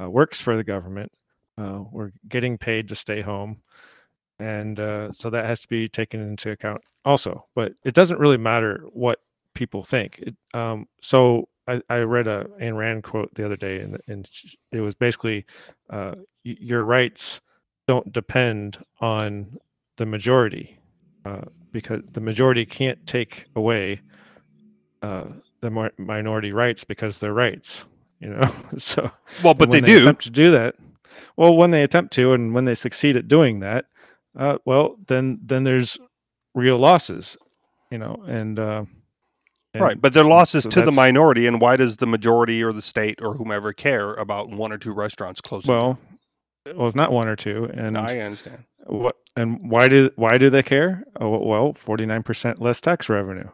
[0.00, 1.12] uh, works for the government.
[1.58, 3.60] Uh, we're getting paid to stay home,
[4.38, 7.46] and uh, so that has to be taken into account also.
[7.54, 9.20] But it doesn't really matter what
[9.54, 10.18] people think.
[10.18, 14.28] It, um, so I, I read a Ayn Rand quote the other day, and, and
[14.70, 15.44] it was basically
[15.90, 17.40] uh, your rights
[17.86, 19.58] don't depend on
[19.96, 20.78] the majority
[21.70, 24.00] because the majority can't take away
[25.62, 27.86] the mi- minority rights because they're rights.
[28.20, 29.10] You know, so
[29.42, 30.02] Well, but and they do.
[30.02, 30.74] attempt to do that.
[31.36, 33.86] Well, when they attempt to, and when they succeed at doing that,
[34.38, 35.98] uh, well, then then there's
[36.54, 37.36] real losses,
[37.90, 38.84] you know, and, uh,
[39.74, 42.72] and right, but their losses so to the minority, and why does the majority or
[42.72, 45.72] the state or whomever care about one or two restaurants closing?
[45.72, 45.98] well,
[46.74, 48.06] well, it's not one or two, and down?
[48.06, 48.64] I understand.
[48.86, 51.04] what and why do why do they care?
[51.20, 53.48] Oh, well, forty nine percent less tax revenue.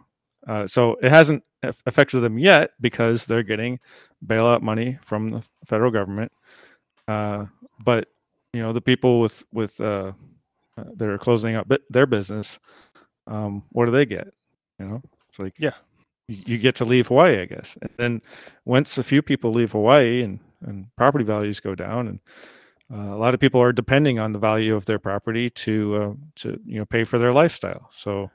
[0.46, 3.78] Uh, so it hasn't aff- affected them yet because they're getting
[4.24, 6.32] bailout money from the federal government.
[7.06, 7.46] Uh,
[7.80, 8.08] but
[8.52, 10.12] you know the people with with uh,
[10.76, 12.58] uh, that are closing up their business,
[13.26, 14.28] um, what do they get?
[14.78, 15.72] You know, it's like Yeah.
[16.28, 17.76] you, you get to leave Hawaii, I guess.
[17.80, 18.22] And then
[18.64, 22.20] once a few people leave Hawaii and and property values go down and
[22.92, 26.12] uh, a lot of people are depending on the value of their property to uh,
[26.36, 27.88] to you know pay for their lifestyle.
[27.92, 28.30] So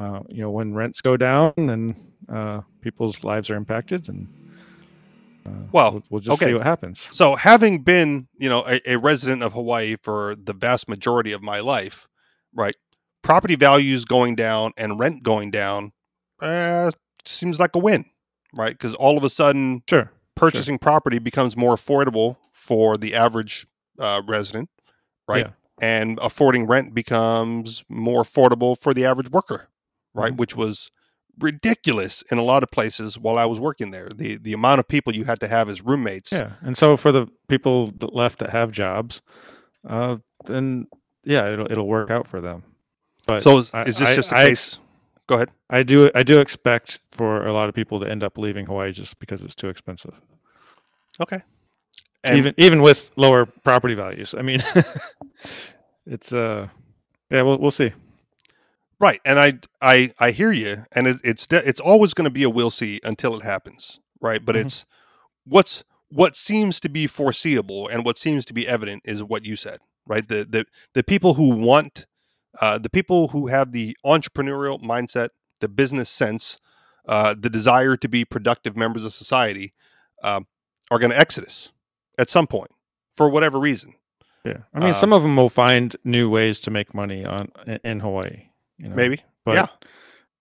[0.00, 1.94] uh, you know when rents go down, then
[2.32, 4.28] uh, people's lives are impacted, and
[5.46, 6.50] uh, Well, we'll, we'll just okay.
[6.50, 7.08] see what happens.
[7.12, 11.42] So, having been, you know, a, a resident of Hawaii for the vast majority of
[11.42, 12.08] my life,
[12.54, 12.76] right?
[13.22, 15.92] Property values going down and rent going down,
[16.40, 16.90] uh,
[17.24, 18.06] seems like a win,
[18.54, 18.72] right?
[18.72, 23.66] Because all of a sudden, Sure, purchasing property becomes more affordable for the average
[23.98, 24.70] uh, resident,
[25.28, 25.46] right?
[25.46, 25.52] Yeah.
[25.82, 29.68] And affording rent becomes more affordable for the average worker,
[30.14, 30.32] right?
[30.32, 30.36] Mhm.
[30.38, 30.90] Which was
[31.38, 34.08] ridiculous in a lot of places while I was working there.
[34.14, 36.32] The the amount of people you had to have as roommates.
[36.32, 36.52] yeah.
[36.62, 39.22] And so for the people that left that have jobs,
[39.88, 40.86] uh, then
[41.24, 42.62] yeah, it'll it'll work out for them.
[43.26, 44.78] But So is, I- is this I- just a I case?
[45.26, 45.50] Go ahead.
[45.70, 48.90] I do I do expect for a lot of people to end up leaving Hawaii
[48.92, 50.14] just because it's too expensive.
[51.20, 51.40] Okay.
[52.24, 54.34] And even even with lower property values.
[54.36, 54.58] I mean,
[56.06, 56.68] it's uh,
[57.30, 57.92] yeah, we'll we'll see.
[59.00, 62.30] Right, and I I I hear you, and it, it's de- it's always going to
[62.30, 64.44] be a we'll see until it happens, right?
[64.44, 64.60] But Mhm.
[64.60, 64.84] it's
[65.44, 69.56] what's what seems to be foreseeable and what seems to be evident is what you
[69.56, 70.26] said, right?
[70.28, 72.06] The the the people who want,
[72.60, 75.30] uh, the people who have the entrepreneurial mindset,
[75.60, 76.58] the business sense,
[77.06, 79.72] uh, the desire to be productive members of society,
[80.22, 80.46] um,
[80.90, 81.72] are going to exodus
[82.18, 82.70] at some point
[83.14, 83.94] for whatever reason.
[84.44, 87.52] Yeah, I mean, Uh, some of them will find new ways to make money on
[87.84, 88.49] in Hawaii.
[88.80, 88.96] You know?
[88.96, 89.66] Maybe, but yeah.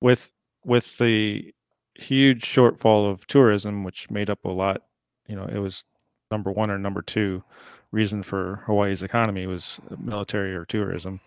[0.02, 0.32] with
[0.64, 1.54] with the
[1.96, 4.84] huge shortfall of tourism, which made up a lot,
[5.28, 5.84] you know, it was
[6.32, 7.44] number one or number two
[7.92, 11.20] reason for Hawaii's economy was military or tourism.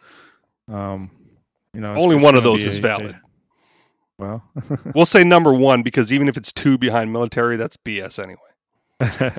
[0.69, 1.11] Um,
[1.75, 3.17] you know, Only one of those is a- a- valid.
[4.19, 4.43] well,
[4.95, 8.39] We'll say number one because even if it's two behind military, that's BS anyway.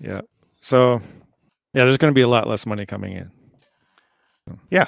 [0.00, 0.20] yeah.
[0.60, 1.00] So,
[1.72, 3.30] yeah, there's going to be a lot less money coming in.
[4.70, 4.86] Yeah.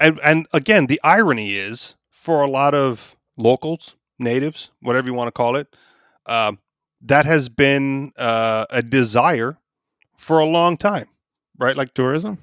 [0.00, 5.28] And and again, the irony is for a lot of locals, natives, whatever you want
[5.28, 5.68] to call it,
[6.26, 6.58] um,
[7.00, 9.58] that has been uh, a desire
[10.16, 11.08] for a long time,
[11.58, 11.76] right?
[11.76, 12.38] Like Tourism?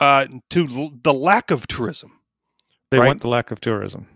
[0.00, 2.12] uh, to l- the lack of tourism.
[2.90, 3.06] They Right.
[3.08, 4.06] want the lack of tourism.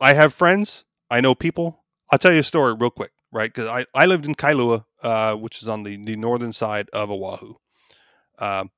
[0.00, 1.84] I have friends I know people.
[2.10, 3.52] I'll tell you a story real quick, right?
[3.52, 7.10] Because I, I lived in Kailua, uh, which is on the, the northern side of
[7.10, 7.54] Oahu.
[8.38, 8.70] Um,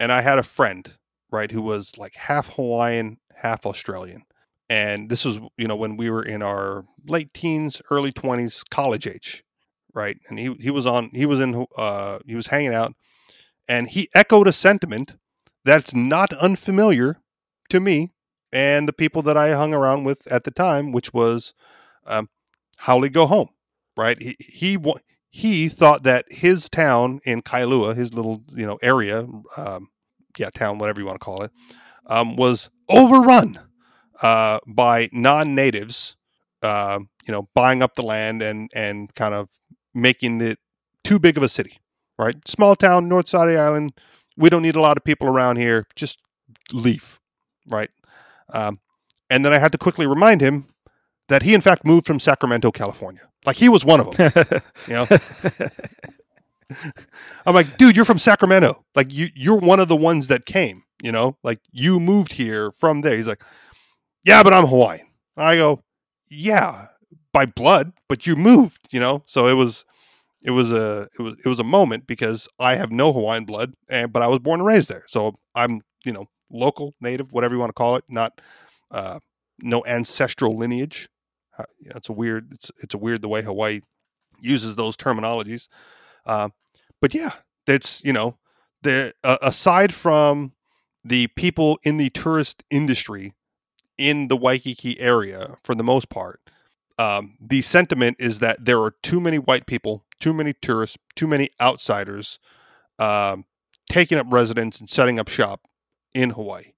[0.00, 0.94] and I had a friend,
[1.32, 4.22] right, who was like half Hawaiian, half Australian.
[4.68, 9.06] And this was, you know, when we were in our late teens, early 20s, college
[9.06, 9.42] age,
[9.92, 10.18] right?
[10.28, 12.94] And he, he was on, he was in, uh, he was hanging out
[13.68, 15.14] and he echoed a sentiment
[15.64, 17.18] that's not unfamiliar
[17.70, 18.12] to me
[18.52, 21.54] and the people that I hung around with at the time, which was
[22.06, 22.28] um,
[22.80, 23.48] Haole go home,
[23.96, 24.20] right?
[24.20, 24.78] He, he
[25.30, 29.26] he thought that his town in Kailua, his little you know area,
[29.56, 29.88] um,
[30.38, 31.50] yeah, town, whatever you want to call it,
[32.06, 33.60] um, was overrun
[34.22, 36.16] uh, by non-natives,
[36.62, 39.48] uh, you know, buying up the land and and kind of
[39.94, 40.58] making it
[41.04, 41.80] too big of a city,
[42.18, 42.36] right?
[42.46, 43.92] Small town, north side of the island.
[44.36, 45.86] We don't need a lot of people around here.
[45.94, 46.20] Just
[46.72, 47.20] leave,
[47.68, 47.90] right?
[48.52, 48.80] Um,
[49.28, 50.66] and then I had to quickly remind him
[51.28, 53.22] that he, in fact, moved from Sacramento, California.
[53.44, 54.32] Like he was one of them.
[54.86, 55.06] you know,
[57.46, 58.84] I'm like, dude, you're from Sacramento.
[58.94, 60.84] Like you, you're one of the ones that came.
[61.02, 63.16] You know, like you moved here from there.
[63.16, 63.42] He's like,
[64.24, 65.06] yeah, but I'm Hawaiian.
[65.36, 65.82] I go,
[66.28, 66.88] yeah,
[67.32, 68.88] by blood, but you moved.
[68.92, 69.84] You know, so it was,
[70.42, 73.74] it was a, it was, it was a moment because I have no Hawaiian blood,
[73.88, 77.54] and but I was born and raised there, so I'm, you know, local, native, whatever
[77.54, 78.40] you want to call it, not
[78.92, 79.18] uh,
[79.60, 81.08] no ancestral lineage.
[81.58, 82.52] Uh, it's a weird.
[82.52, 83.80] It's it's a weird the way Hawaii
[84.40, 85.68] uses those terminologies.
[86.26, 86.50] Uh,
[87.02, 87.32] but yeah,
[87.66, 88.38] it's you know
[88.80, 90.52] the uh, aside from
[91.04, 93.34] the people in the tourist industry
[93.98, 96.40] in the Waikiki area, for the most part,
[96.98, 101.26] um, the sentiment is that there are too many white people, too many tourists, too
[101.26, 102.38] many outsiders
[102.98, 103.44] um,
[103.88, 105.62] taking up residence and setting up shop
[106.14, 106.72] in Hawaii.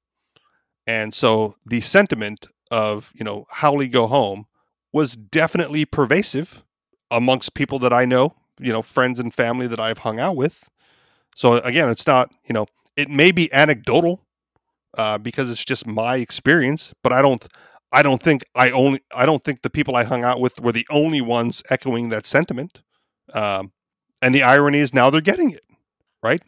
[0.86, 4.46] And so the sentiment of, you know, Haole go home
[4.92, 6.64] was definitely pervasive
[7.10, 10.68] amongst people that I know, you know, friends and family that I've hung out with.
[11.34, 14.20] So again, it's not, you know, it may be anecdotal
[14.96, 17.46] uh, because it's just my experience, but I don't,
[17.92, 20.72] I don't think I only, I don't think the people I hung out with were
[20.72, 22.82] the only ones echoing that sentiment.
[23.32, 23.72] Um,
[24.22, 25.64] and the irony is now they're getting it,
[26.22, 26.42] right?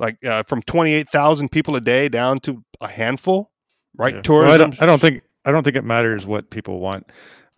[0.00, 3.52] like uh, from 28,000 people a day down to a handful,
[3.96, 4.16] right?
[4.16, 4.22] Yeah.
[4.22, 4.46] Tourism.
[4.46, 7.06] Well, I, don't, I, don't, think I don't think it matters what people want.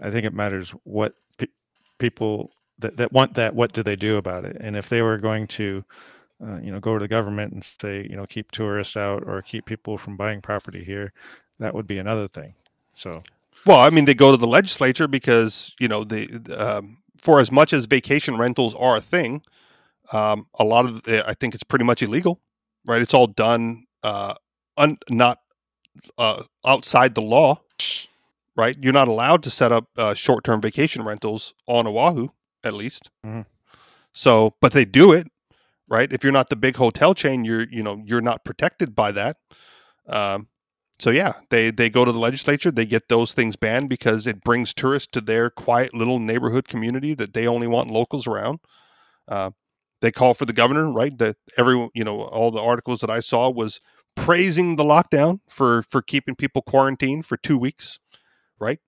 [0.00, 1.46] I think it matters what pe-
[1.98, 2.50] people
[2.82, 3.54] that, that want that.
[3.54, 4.56] What do they do about it?
[4.60, 5.84] And if they were going to,
[6.44, 9.42] uh, you know, go to the government and say, you know, keep tourists out or
[9.42, 11.12] keep people from buying property here,
[11.58, 12.54] that would be another thing.
[12.94, 13.22] So,
[13.64, 16.28] well, I mean, they go to the legislature because you know the
[16.58, 19.42] um, for as much as vacation rentals are a thing,
[20.12, 22.40] um, a lot of it, I think it's pretty much illegal,
[22.86, 23.00] right?
[23.00, 24.34] It's all done uh,
[24.76, 25.38] un, not
[26.18, 27.60] uh, outside the law,
[28.56, 28.76] right?
[28.80, 32.28] You're not allowed to set up uh, short-term vacation rentals on Oahu,
[32.64, 33.10] at least.
[33.24, 33.42] Mm-hmm.
[34.12, 35.28] So, but they do it,
[35.88, 36.12] right?
[36.12, 39.36] If you're not the big hotel chain, you're you know you're not protected by that.
[40.08, 40.48] Um,
[40.98, 44.44] so yeah, they they go to the legislature, they get those things banned because it
[44.44, 48.60] brings tourists to their quiet little neighborhood community that they only want locals around.
[49.26, 49.50] Uh,
[50.00, 51.16] they call for the governor, right?
[51.18, 53.80] That every you know all the articles that I saw was
[54.14, 57.98] praising the lockdown for for keeping people quarantined for two weeks,
[58.60, 58.78] right?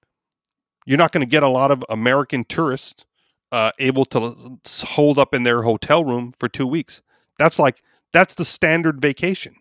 [0.86, 3.06] You're not going to get a lot of American tourists
[3.54, 7.02] uh, able to hold up in their hotel room for two weeks.
[7.38, 7.82] That's like
[8.12, 9.54] that's the standard vacation,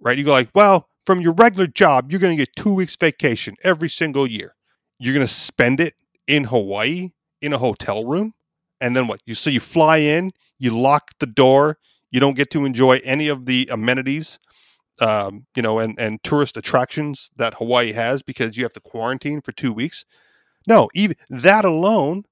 [0.00, 0.16] right?
[0.16, 3.56] You go like, well, from your regular job, you're going to get two weeks vacation
[3.62, 4.54] every single year.
[4.98, 5.94] You're going to spend it
[6.26, 7.10] in Hawaii
[7.42, 8.34] in a hotel room
[8.80, 9.20] and then what?
[9.26, 11.78] You so you fly in, you lock the door,
[12.10, 14.38] you don't get to enjoy any of the amenities,
[15.00, 19.40] um, you know, and and tourist attractions that Hawaii has because you have to quarantine
[19.40, 20.04] for two weeks.
[20.66, 22.24] No, even that alone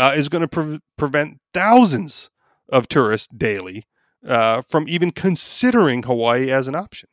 [0.00, 2.30] uh, is going to pre- prevent thousands
[2.70, 3.84] of tourists daily
[4.26, 7.10] uh, from even considering Hawaii as an option.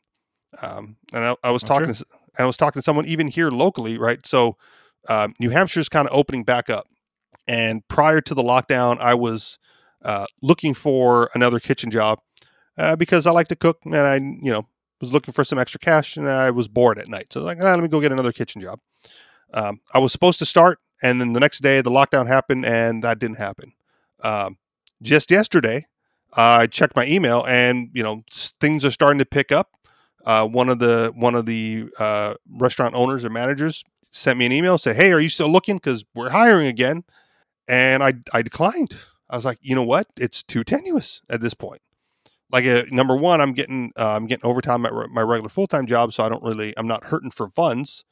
[0.62, 2.06] Um, and I, I was oh, talking, sure.
[2.06, 4.26] to, I was talking to someone even here locally, right?
[4.26, 4.56] So
[5.06, 6.86] uh, New Hampshire is kind of opening back up.
[7.46, 9.58] And prior to the lockdown, I was
[10.02, 12.20] uh, looking for another kitchen job
[12.78, 14.66] uh, because I like to cook and I, you know,
[15.02, 17.34] was looking for some extra cash and I was bored at night.
[17.34, 18.80] So like, ah, let me go get another kitchen job.
[19.52, 23.02] Um, I was supposed to start, and then the next day the lockdown happened, and
[23.04, 23.72] that didn't happen.
[24.22, 24.58] Um,
[25.02, 25.86] just yesterday,
[26.34, 28.24] I checked my email, and you know
[28.60, 29.70] things are starting to pick up.
[30.24, 34.52] Uh, one of the one of the uh, restaurant owners or managers sent me an
[34.52, 35.76] email, say, "Hey, are you still looking?
[35.76, 37.04] Because we're hiring again."
[37.68, 38.96] and I I declined.
[39.30, 40.06] I was like, you know what?
[40.16, 41.82] It's too tenuous at this point.
[42.50, 45.86] Like, uh, number one, I'm getting uh, I'm getting overtime at my regular full time
[45.86, 48.04] job, so I don't really I'm not hurting for funds.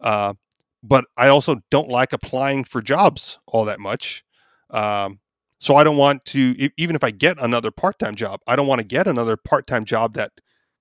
[0.00, 0.34] Uh,
[0.82, 4.24] but I also don't like applying for jobs all that much.
[4.70, 5.20] Um,
[5.58, 8.66] so I don't want to, even if I get another part time job, I don't
[8.66, 10.32] want to get another part time job that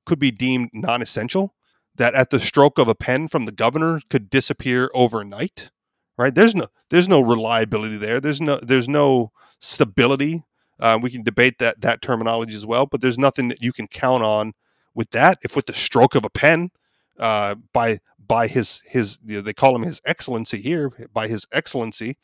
[0.05, 1.53] could be deemed non essential,
[1.95, 5.71] that at the stroke of a pen from the governor could disappear overnight.
[6.17, 6.33] Right?
[6.33, 8.19] There's no there's no reliability there.
[8.19, 10.43] There's no there's no stability.
[10.79, 13.87] Uh, we can debate that that terminology as well, but there's nothing that you can
[13.87, 14.53] count on
[14.93, 15.39] with that.
[15.43, 16.71] If with the stroke of a pen,
[17.19, 21.45] uh, by by his his you know, they call him his excellency here by his
[21.51, 22.15] excellency,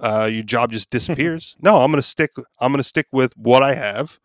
[0.00, 1.54] uh, your job just disappears.
[1.60, 2.32] no, I'm going to stick.
[2.58, 4.18] I'm to stick with what I have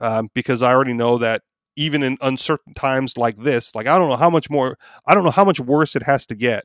[0.00, 1.42] um, because I already know that
[1.76, 4.76] even in uncertain times like this, like I don't know how much more,
[5.06, 6.64] I don't know how much worse it has to get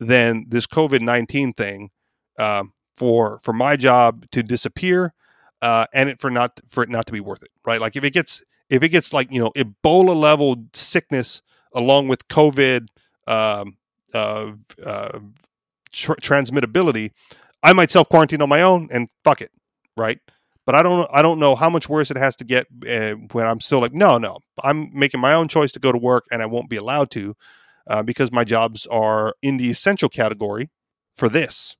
[0.00, 1.90] than this COVID nineteen thing
[2.38, 5.12] um, for for my job to disappear
[5.60, 7.80] uh, and it for not for it not to be worth it, right?
[7.80, 8.40] Like if it gets
[8.70, 11.42] if it gets like you know Ebola level sickness
[11.74, 12.86] along with COVID
[13.28, 13.76] um,
[14.14, 14.52] uh,
[14.84, 15.18] uh,
[15.92, 17.12] tr- transmittability,
[17.62, 19.50] I might self quarantine on my own and fuck it,
[19.96, 20.18] right?
[20.66, 23.46] But I don't I don't know how much worse it has to get uh, when
[23.46, 26.42] I'm still like no no I'm making my own choice to go to work and
[26.42, 27.34] I won't be allowed to
[27.86, 30.70] uh, because my jobs are in the essential category
[31.16, 31.76] for this,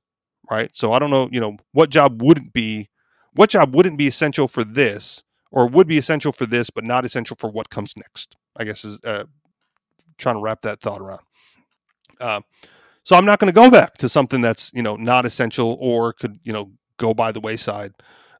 [0.49, 0.71] right?
[0.73, 2.89] So I don't know you know what job wouldn't be
[3.33, 7.05] what job wouldn't be essential for this or would be essential for this but not
[7.05, 8.35] essential for what comes next.
[8.57, 9.25] I guess is uh,
[10.17, 11.21] trying to wrap that thought around.
[12.19, 12.41] Uh,
[13.03, 16.13] so I'm not going to go back to something that's you know not essential or
[16.13, 17.93] could you know go by the wayside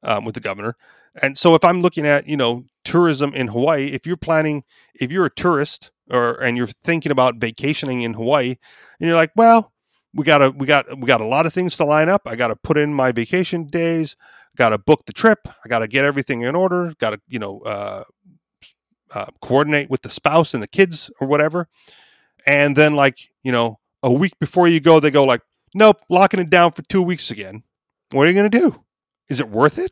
[0.03, 0.75] um, with the governor.
[1.21, 4.63] And so if I'm looking at, you know, tourism in Hawaii, if you're planning,
[4.93, 8.55] if you're a tourist or and you're thinking about vacationing in Hawaii,
[8.99, 9.73] and you're like, well,
[10.13, 12.23] we got to we got we got a lot of things to line up.
[12.25, 14.15] I got to put in my vacation days,
[14.55, 17.39] got to book the trip, I got to get everything in order, got to, you
[17.39, 18.03] know, uh,
[19.13, 21.67] uh, coordinate with the spouse and the kids or whatever.
[22.45, 25.41] And then like, you know, a week before you go, they go like,
[25.73, 27.63] nope, locking it down for two weeks again.
[28.11, 28.83] What are you going to do?
[29.29, 29.91] is it worth it?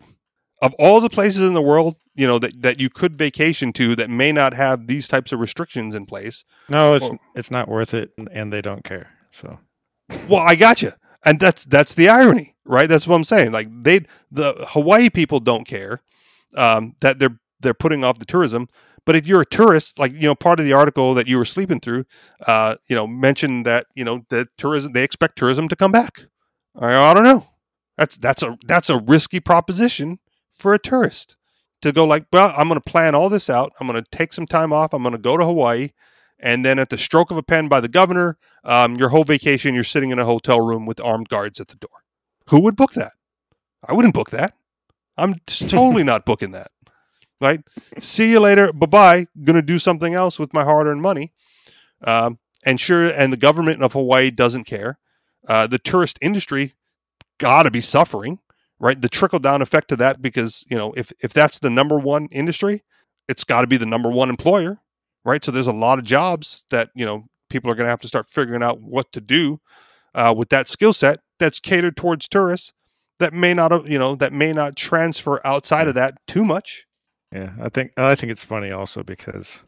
[0.61, 3.95] Of all the places in the world, you know that, that you could vacation to
[3.95, 6.43] that may not have these types of restrictions in place.
[6.67, 9.11] No, it's or, it's not worth it, and they don't care.
[9.29, 9.59] So,
[10.27, 10.93] well, I got you,
[11.23, 12.89] and that's that's the irony, right?
[12.89, 13.51] That's what I'm saying.
[13.51, 16.01] Like they, the Hawaii people don't care
[16.55, 18.67] um, that they're they're putting off the tourism.
[19.07, 21.45] But if you're a tourist, like you know, part of the article that you were
[21.45, 22.03] sleeping through,
[22.45, 26.25] uh, you know, mentioned that you know the tourism they expect tourism to come back.
[26.77, 27.47] I, I don't know.
[27.97, 30.19] That's that's a that's a risky proposition
[30.51, 31.37] for a tourist
[31.83, 33.71] to go like, well, I'm going to plan all this out.
[33.79, 34.93] I'm going to take some time off.
[34.93, 35.91] I'm going to go to Hawaii,
[36.37, 39.73] and then at the stroke of a pen by the governor, um, your whole vacation
[39.73, 42.03] you're sitting in a hotel room with armed guards at the door.
[42.49, 43.13] Who would book that?
[43.87, 44.53] I wouldn't book that.
[45.15, 46.71] I'm totally not booking that.
[47.39, 47.61] Right?
[47.99, 48.73] See you later.
[48.73, 49.27] Bye bye.
[49.43, 51.33] Going to do something else with my hard earned money.
[52.03, 54.97] Um, and sure, and the government of Hawaii doesn't care.
[55.47, 56.73] Uh, the tourist industry
[57.37, 58.39] got to be suffering,
[58.79, 58.99] right?
[58.99, 62.27] The trickle down effect to that, because you know, if if that's the number one
[62.31, 62.83] industry,
[63.29, 64.79] it's got to be the number one employer,
[65.23, 65.43] right?
[65.43, 68.07] So there's a lot of jobs that you know people are going to have to
[68.07, 69.59] start figuring out what to do
[70.15, 72.73] uh, with that skill set that's catered towards tourists
[73.19, 76.86] that may not you know that may not transfer outside of that too much.
[77.31, 79.61] Yeah, I think I think it's funny also because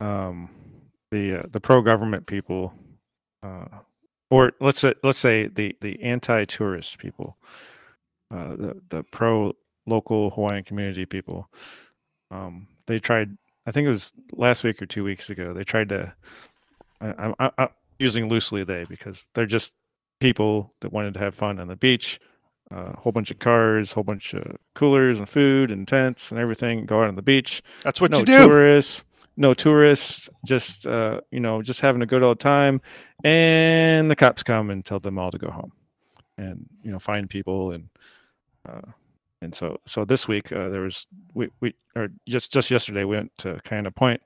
[0.00, 0.48] um,
[1.10, 2.72] the uh, the pro government people
[3.42, 3.66] uh,
[4.30, 7.36] or let's say let's say the the anti-tourist people,
[8.30, 9.54] uh, the the pro
[9.86, 11.48] local Hawaiian community people.
[12.30, 13.36] Um, they tried.
[13.66, 15.52] I think it was last week or two weeks ago.
[15.52, 16.12] They tried to.
[17.00, 19.74] I, I'm using loosely they because they're just
[20.20, 22.18] people that wanted to have fun on the beach.
[22.74, 26.40] A uh, whole bunch of cars, whole bunch of coolers and food and tents and
[26.40, 26.86] everything.
[26.86, 27.62] Go out on the beach.
[27.84, 28.48] That's what no you do.
[28.48, 29.04] Tourists,
[29.36, 32.80] no tourists, just uh, you know, just having a good old time.
[33.22, 35.70] And the cops come and tell them all to go home,
[36.36, 37.88] and you know, find people and
[38.68, 38.90] uh,
[39.40, 43.14] and so so this week uh, there was we we or just just yesterday we
[43.16, 44.20] went to kind of point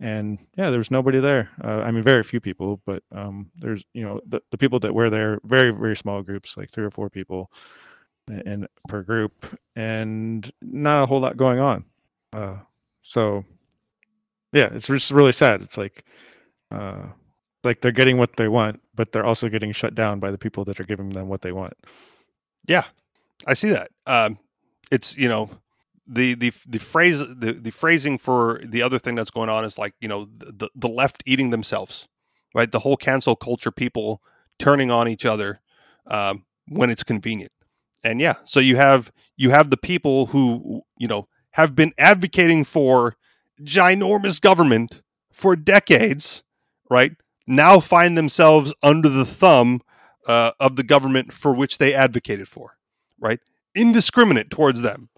[0.00, 4.04] and yeah there's nobody there uh, i mean very few people but um, there's you
[4.04, 7.08] know the, the people that were there very very small groups like three or four
[7.08, 7.50] people
[8.28, 11.84] and per group and not a whole lot going on
[12.32, 12.56] uh,
[13.02, 13.44] so
[14.54, 15.62] yeah, it's just really sad.
[15.62, 16.04] It's like,
[16.70, 17.06] uh,
[17.64, 20.64] like they're getting what they want, but they're also getting shut down by the people
[20.66, 21.74] that are giving them what they want.
[22.66, 22.84] Yeah,
[23.46, 23.88] I see that.
[24.06, 24.38] Um,
[24.92, 25.50] it's you know
[26.06, 29.78] the the the phrase the, the phrasing for the other thing that's going on is
[29.78, 32.08] like you know the the left eating themselves,
[32.54, 32.70] right?
[32.70, 34.22] The whole cancel culture, people
[34.58, 35.60] turning on each other
[36.06, 37.52] um, when it's convenient,
[38.02, 42.64] and yeah, so you have you have the people who you know have been advocating
[42.64, 43.16] for
[43.62, 45.02] ginormous government
[45.32, 46.42] for decades,
[46.90, 47.12] right?
[47.46, 49.80] now find themselves under the thumb
[50.26, 52.76] uh, of the government for which they advocated for,
[53.18, 53.40] right?
[53.74, 55.08] Indiscriminate towards them,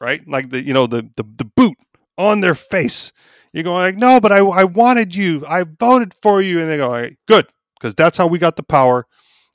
[0.00, 0.26] right?
[0.26, 1.76] Like the you know the the, the boot
[2.16, 3.12] on their face.
[3.52, 6.76] You're going like, no, but I I wanted you, I voted for you, and they
[6.76, 7.46] go, right, good,
[7.78, 9.06] because that's how we got the power.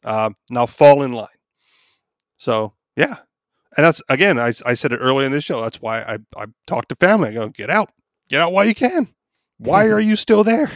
[0.03, 1.27] Um, now fall in line.
[2.37, 3.15] So yeah,
[3.77, 5.61] and that's again, I I said it earlier in this show.
[5.61, 7.29] That's why I I talk to family.
[7.29, 7.91] I go, get out,
[8.29, 9.07] get out while you can.
[9.57, 10.69] Why are you still there?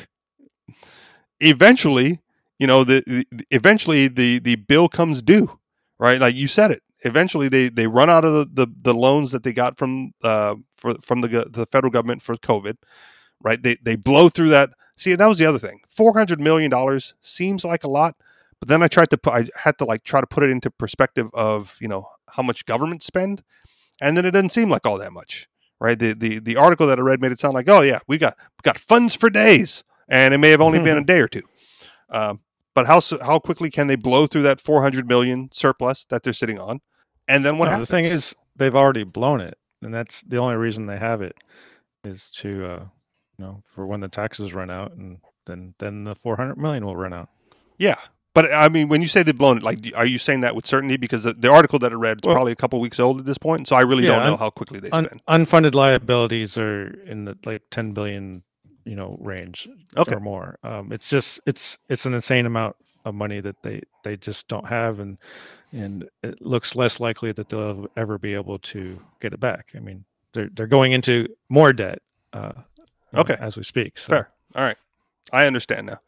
[1.41, 2.19] Eventually,
[2.57, 5.59] you know, the, the eventually the the bill comes due,
[5.99, 6.19] right?
[6.19, 6.81] Like you said it.
[7.03, 10.55] Eventually, they they run out of the, the, the loans that they got from uh
[10.75, 12.77] for, from the the federal government for COVID,
[13.41, 13.61] right?
[13.61, 14.71] They they blow through that.
[14.97, 15.79] See, that was the other thing.
[15.89, 18.15] Four hundred million dollars seems like a lot,
[18.59, 20.69] but then I tried to put, I had to like try to put it into
[20.69, 23.43] perspective of you know how much government spend,
[24.01, 25.47] and then it doesn't seem like all that much,
[25.79, 25.97] right?
[25.97, 28.35] The the the article that I read made it sound like, oh yeah, we got
[28.37, 31.43] we got funds for days, and it may have only been a day or two.
[32.09, 32.41] Um,
[32.75, 36.59] but how how quickly can they blow through that 400 million surplus that they're sitting
[36.59, 36.79] on?
[37.27, 37.89] And then what No, happens?
[37.89, 41.35] the thing is, they've already blown it, and that's the only reason they have it
[42.03, 42.79] is to, uh,
[43.37, 46.95] you know, for when the taxes run out, and then then the 400 million will
[46.95, 47.29] run out.
[47.77, 47.95] yeah.
[48.35, 50.65] But I mean, when you say they've blown it, like, are you saying that with
[50.67, 50.97] certainty?
[50.97, 53.25] Because the, the article that I read is Well- probably a couple weeks old at
[53.25, 55.21] this point, so I really Yeah, don't know un- how quickly they Un- spend.
[55.27, 58.43] unfunded liabilities are in the like 10 billion,
[58.85, 59.67] you know, range
[59.97, 60.13] Okay.
[60.15, 60.57] or more.
[60.63, 62.75] Um, it's just it's it's an insane amount
[63.05, 65.17] of money that they they just don't have, and
[65.71, 69.67] and it looks less likely that they'll ever be able to get it back.
[69.75, 71.99] I mean, they're they're going into more debt.
[72.33, 72.51] Uh,
[73.13, 73.35] know, Okay.
[73.39, 73.97] as we speak.
[73.97, 74.09] So.
[74.09, 74.29] Fair.
[74.55, 74.77] All right,
[75.33, 75.99] I understand now.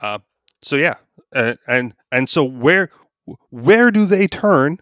[0.00, 0.18] Uh,
[0.62, 0.94] so yeah,
[1.34, 2.90] uh, and and so where
[3.50, 4.78] where do they turn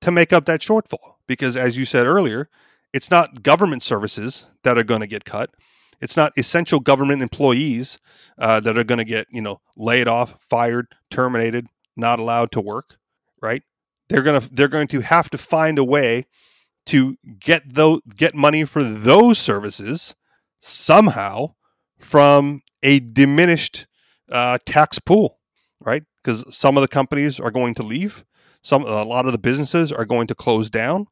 [0.00, 1.14] to make up that shortfall?
[1.26, 2.48] Because as you said earlier,
[2.92, 5.50] it's not government services that are going to get cut.
[6.00, 7.98] It's not essential government employees
[8.38, 11.66] uh, that are going to get you know laid off, fired, terminated,
[11.96, 12.98] not allowed to work.
[13.40, 13.62] Right?
[14.08, 16.26] They're gonna they're going to have to find a way
[16.86, 20.14] to get those get money for those services
[20.60, 21.54] somehow
[21.98, 23.86] from a diminished
[24.30, 25.38] uh, tax pool,
[25.80, 26.04] right?
[26.22, 28.24] Because some of the companies are going to leave,
[28.62, 31.06] some a lot of the businesses are going to close down.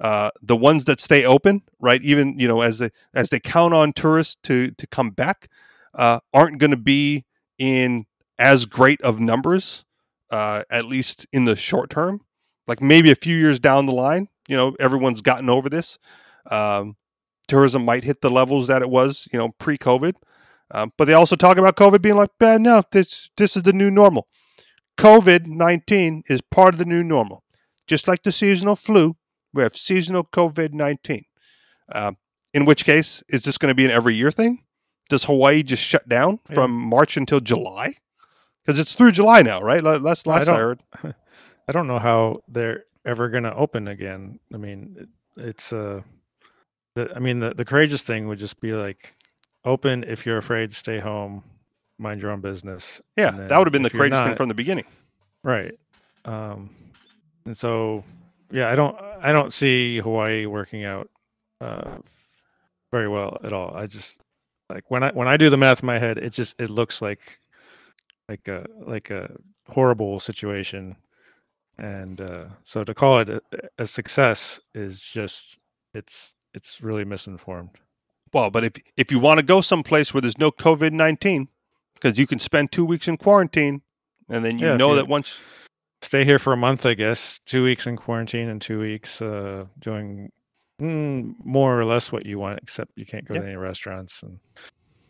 [0.00, 2.02] Uh, the ones that stay open, right?
[2.02, 5.48] Even you know as they as they count on tourists to to come back,
[5.94, 7.24] uh, aren't going to be
[7.58, 8.06] in
[8.38, 9.84] as great of numbers,
[10.30, 12.20] uh, at least in the short term.
[12.66, 15.98] Like maybe a few years down the line, you know, everyone's gotten over this.
[16.50, 16.96] Um,
[17.46, 20.14] tourism might hit the levels that it was, you know, pre-COVID.
[20.70, 23.72] Um, but they also talk about COVID being like, eh, no, this this is the
[23.72, 24.28] new normal.
[24.98, 27.44] COVID nineteen is part of the new normal,
[27.86, 29.16] just like the seasonal flu.
[29.54, 31.24] We have seasonal COVID nineteen.
[31.92, 32.16] Um,
[32.52, 34.62] in which case, is this going to be an every year thing?
[35.08, 36.54] Does Hawaii just shut down Yeah.
[36.54, 37.94] from March until July?
[38.64, 39.82] Because it's through July now, right?
[39.82, 40.80] La- Last I last I, heard.
[41.68, 44.38] I don't know how they're ever going to open again.
[44.52, 46.00] I mean, it, it's uh,
[46.94, 49.14] the, I mean, the, the courageous thing would just be like,
[49.64, 51.42] open if you're afraid, stay home,
[51.98, 53.00] mind your own business.
[53.16, 54.84] Yeah, that would have been the courageous thing from the beginning.
[55.42, 55.78] Right.
[56.24, 56.70] Um,
[57.44, 58.04] and so,
[58.50, 61.08] yeah, I don't, I don't see Hawaii working out
[61.60, 61.96] uh,
[62.92, 63.74] very well at all.
[63.74, 64.20] I just
[64.68, 67.00] like when I when I do the math in my head, it just it looks
[67.00, 67.40] like
[68.28, 69.34] like a like a
[69.68, 70.96] horrible situation,
[71.78, 73.40] and uh, so to call it a,
[73.78, 75.58] a success is just
[75.94, 77.70] it's it's really misinformed.
[78.32, 81.48] Well, but if if you want to go someplace where there's no COVID nineteen,
[81.94, 83.80] because you can spend two weeks in quarantine,
[84.28, 85.40] and then you Yeah, know that once
[86.04, 87.40] Stay here for a month, I guess.
[87.46, 90.30] Two weeks in quarantine and two weeks uh, doing
[90.78, 94.38] mm, more or less what you want, except you can't go to any restaurants and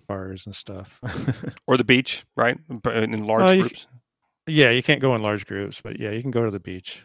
[0.07, 1.01] bars and stuff.
[1.67, 3.89] or the beach, right, in large Well, you groups.
[4.47, 7.03] yeah, you can't go in large groups, but yeah, you can go to the beach.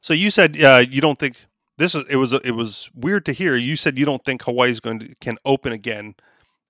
[0.00, 1.44] So you said uh, you don't think
[1.76, 3.54] this is it was it was weird to hear.
[3.54, 6.14] You said you don't think Hawaii's going to can open again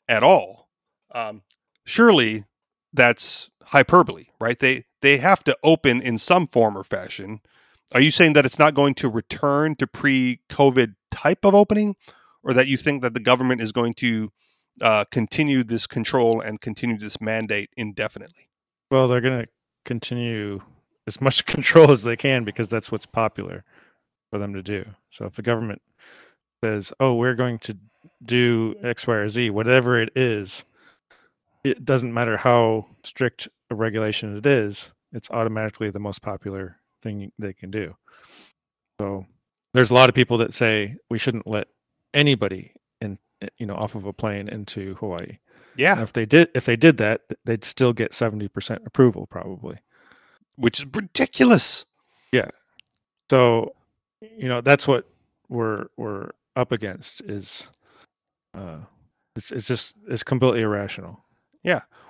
[0.08, 0.68] at all.
[1.12, 1.42] Um,
[1.84, 2.44] surely
[2.92, 4.58] that's hyperbole, right?
[4.58, 7.40] They they have to open in some form or fashion.
[7.92, 11.96] Are you saying that it's not going to return to pre-COVID type of opening,
[12.42, 14.32] or that you think that the government is going to
[14.80, 18.48] uh, continue this control and continue this mandate indefinitely?
[18.90, 19.48] Well, they're going to
[19.84, 20.60] continue
[21.06, 23.64] as much control as they can because that's what's popular
[24.30, 24.84] for them to do.
[25.10, 25.82] So if the government
[26.62, 27.76] says, "Oh, we're going to
[28.24, 30.64] do X, Y, or Z," whatever it is,
[31.64, 37.32] it doesn't matter how strict a regulation it is; it's automatically the most popular thing
[37.38, 37.94] they can do.
[39.00, 39.26] So
[39.74, 41.66] there's a lot of people that say we shouldn't let
[42.14, 43.18] anybody in,
[43.58, 45.38] you know, off of a plane into Hawaii.
[45.76, 49.78] Yeah, If they did, if they did that, they'd still get seventy percent approval probably.
[50.56, 51.84] which is ridiculous.
[52.30, 52.50] Yeah.
[53.30, 53.74] So,
[54.20, 55.08] you know, that's what
[55.48, 57.22] we're we're up against.
[57.22, 57.66] Is
[58.56, 58.78] uh,
[59.34, 61.23] it's it's just it's completely irrational.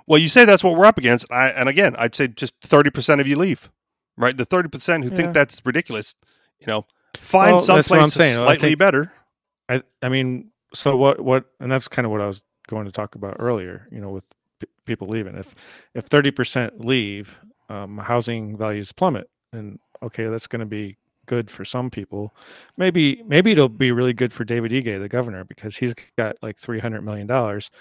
[0.07, 2.91] Well, you say that's what we're up against, I, and again, I'd say just thirty
[2.91, 3.71] percent of you leave,
[4.17, 4.37] right?
[4.37, 5.15] The thirty percent who Yeah.
[5.15, 6.13] think that's ridiculous,
[6.59, 6.85] you know,
[7.17, 8.35] find Well, some that's what I'm saying.
[8.35, 9.11] Slightly think- better.
[9.67, 12.91] I I mean, so what what and that's kind of what I was going to
[12.91, 13.87] talk about earlier.
[13.91, 14.25] You know, with
[14.59, 15.35] p- people leaving.
[15.37, 15.55] If
[15.95, 17.35] if thirty percent leave,
[17.69, 22.35] um, housing values plummet, and okay, that's going to be good for some people.
[22.77, 26.59] Maybe maybe it'll be really good for David Ige, the governor, because he's got like
[26.59, 27.71] three hundred million dollars.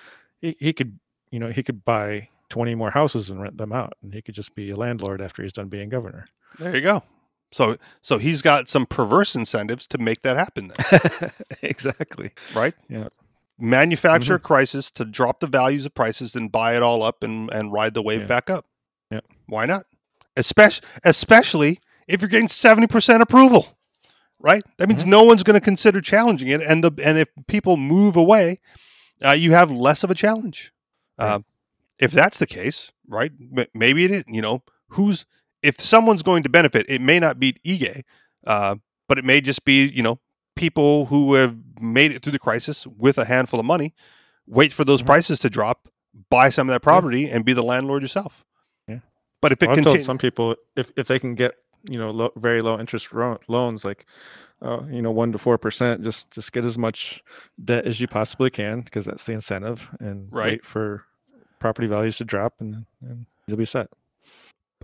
[0.40, 0.98] He he could
[1.34, 4.34] you know he could buy twenty more houses and rent them out, and he could
[4.34, 6.24] just be a landlord after he's done being governor.
[6.58, 7.02] There you go.
[7.52, 10.72] So, so he's got some perverse incentives to make that happen.
[10.90, 11.30] Then,
[11.62, 12.30] exactly.
[12.54, 12.74] right?
[12.88, 13.08] Yeah.
[13.58, 14.44] Manufacture Mm-hmm.
[14.44, 17.72] a crisis to drop the values of prices, then buy it all up and and
[17.72, 18.26] ride the wave Yeah.
[18.26, 18.66] back up.
[19.10, 19.20] Yeah.
[19.46, 19.86] Why not?
[20.36, 23.68] Especially, especially if you're getting seventy percent approval,
[24.40, 24.62] right?
[24.78, 25.08] That means Mhm.
[25.08, 28.60] no one's going to consider challenging it, and the and if people move away,
[29.24, 30.72] uh, you have less of a challenge.
[31.18, 31.26] Right.
[31.34, 31.38] Uh,
[31.98, 33.32] if that's the case, right?
[33.72, 34.24] Maybe it is.
[34.26, 35.26] You know, who's
[35.62, 38.02] if someone's going to benefit, it may not be Ige,
[38.46, 38.76] uh,
[39.08, 40.18] but it may just be you know
[40.56, 43.94] people who have made it through the crisis with a handful of money.
[44.46, 45.06] Wait for those Mhm.
[45.06, 45.88] prices to drop,
[46.30, 48.44] buy some of that property, and be the landlord yourself.
[48.88, 48.98] Yeah.
[49.40, 51.54] But if it Well, continues, some people if if they can get
[51.88, 54.06] you know low, very low interest ro- loans like
[54.62, 57.22] uh, you know one to four percent, just just get as much
[57.64, 60.52] debt as you possibly can because that's the incentive, and Right.
[60.52, 61.04] wait for
[61.58, 63.88] property values to drop, and, and you'll be set.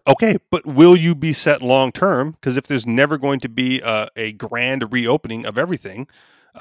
[0.06, 2.32] okay, but will you be set long term?
[2.32, 6.06] Because if there's never going to be a, a grand reopening of everything,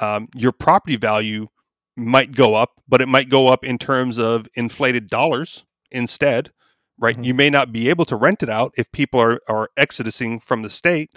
[0.02, 1.48] um, your property value
[1.96, 6.52] might go up, but it might go up in terms of inflated dollars instead,
[7.00, 7.18] right?
[7.18, 7.26] Mhm.
[7.26, 10.62] You may not be able to rent it out if people are, are exodusing from
[10.64, 11.12] the state,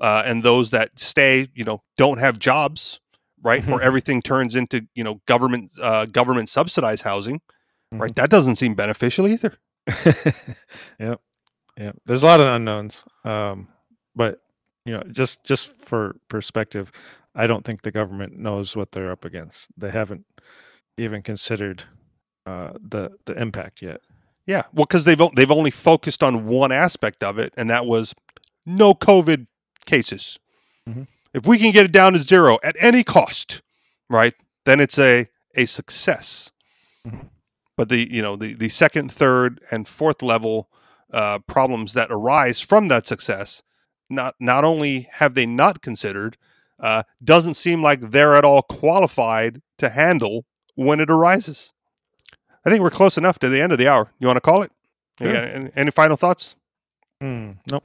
[0.00, 3.00] uh, and those that stay, you know, don't have jobs,
[3.42, 3.66] right?
[3.68, 3.82] or Mhm.
[3.82, 7.40] everything turns into, you know, government uh, government subsidized housing,
[7.92, 8.10] right?
[8.12, 8.14] Mhm.
[8.16, 9.56] That doesn't seem beneficial either.
[10.98, 11.20] yep,
[11.78, 11.96] yep.
[12.06, 13.68] There's a lot of unknowns, um,
[14.14, 14.40] but
[14.84, 16.90] you know, just just for perspective,
[17.34, 19.68] I don't think the government knows what they're up against.
[19.76, 20.24] They haven't
[20.98, 21.84] even considered
[22.46, 24.00] uh, the the impact yet.
[24.46, 28.14] Yeah, well, because they've they've only focused on one aspect of it, and that was
[28.66, 29.46] no COVID
[29.86, 30.38] cases.
[30.88, 31.06] Mhm.
[31.32, 33.62] If we can get it down to zero at any cost,
[34.10, 34.34] right,
[34.64, 36.50] then it's a a success.
[37.06, 37.28] Mhm.
[37.76, 40.68] But the you know the the second, third, and fourth level
[41.12, 43.62] uh, problems that arise from that success,
[44.10, 46.36] not not only have they not considered,
[46.80, 51.72] uh, doesn't seem like they're at all qualified to handle when it arises.
[52.64, 54.12] I think we're close enough to the end of the hour.
[54.18, 54.70] You want to call it?
[55.20, 55.36] You Sure.
[55.36, 56.56] any, any final thoughts?
[57.20, 57.84] Hmm, nope.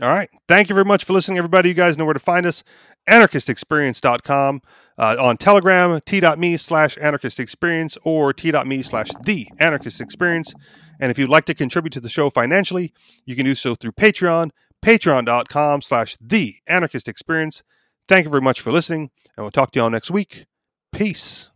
[0.00, 0.28] All right.
[0.46, 1.68] Thank you very much for listening, everybody.
[1.70, 2.62] You guys know where to find us.
[3.08, 4.62] Anarchistexperience.com.
[4.96, 10.52] Uh, on Telegram, t.me slash anarchist experience or t.me slash the anarchist experience.
[11.00, 12.92] And if you'd like to contribute to the show financially,
[13.24, 14.50] you can do so through Patreon,
[14.84, 17.62] patreon.com slash the anarchist experience.
[18.08, 20.46] Thank you very much for listening, and we'll talk to you all next week.
[20.92, 21.50] Peace.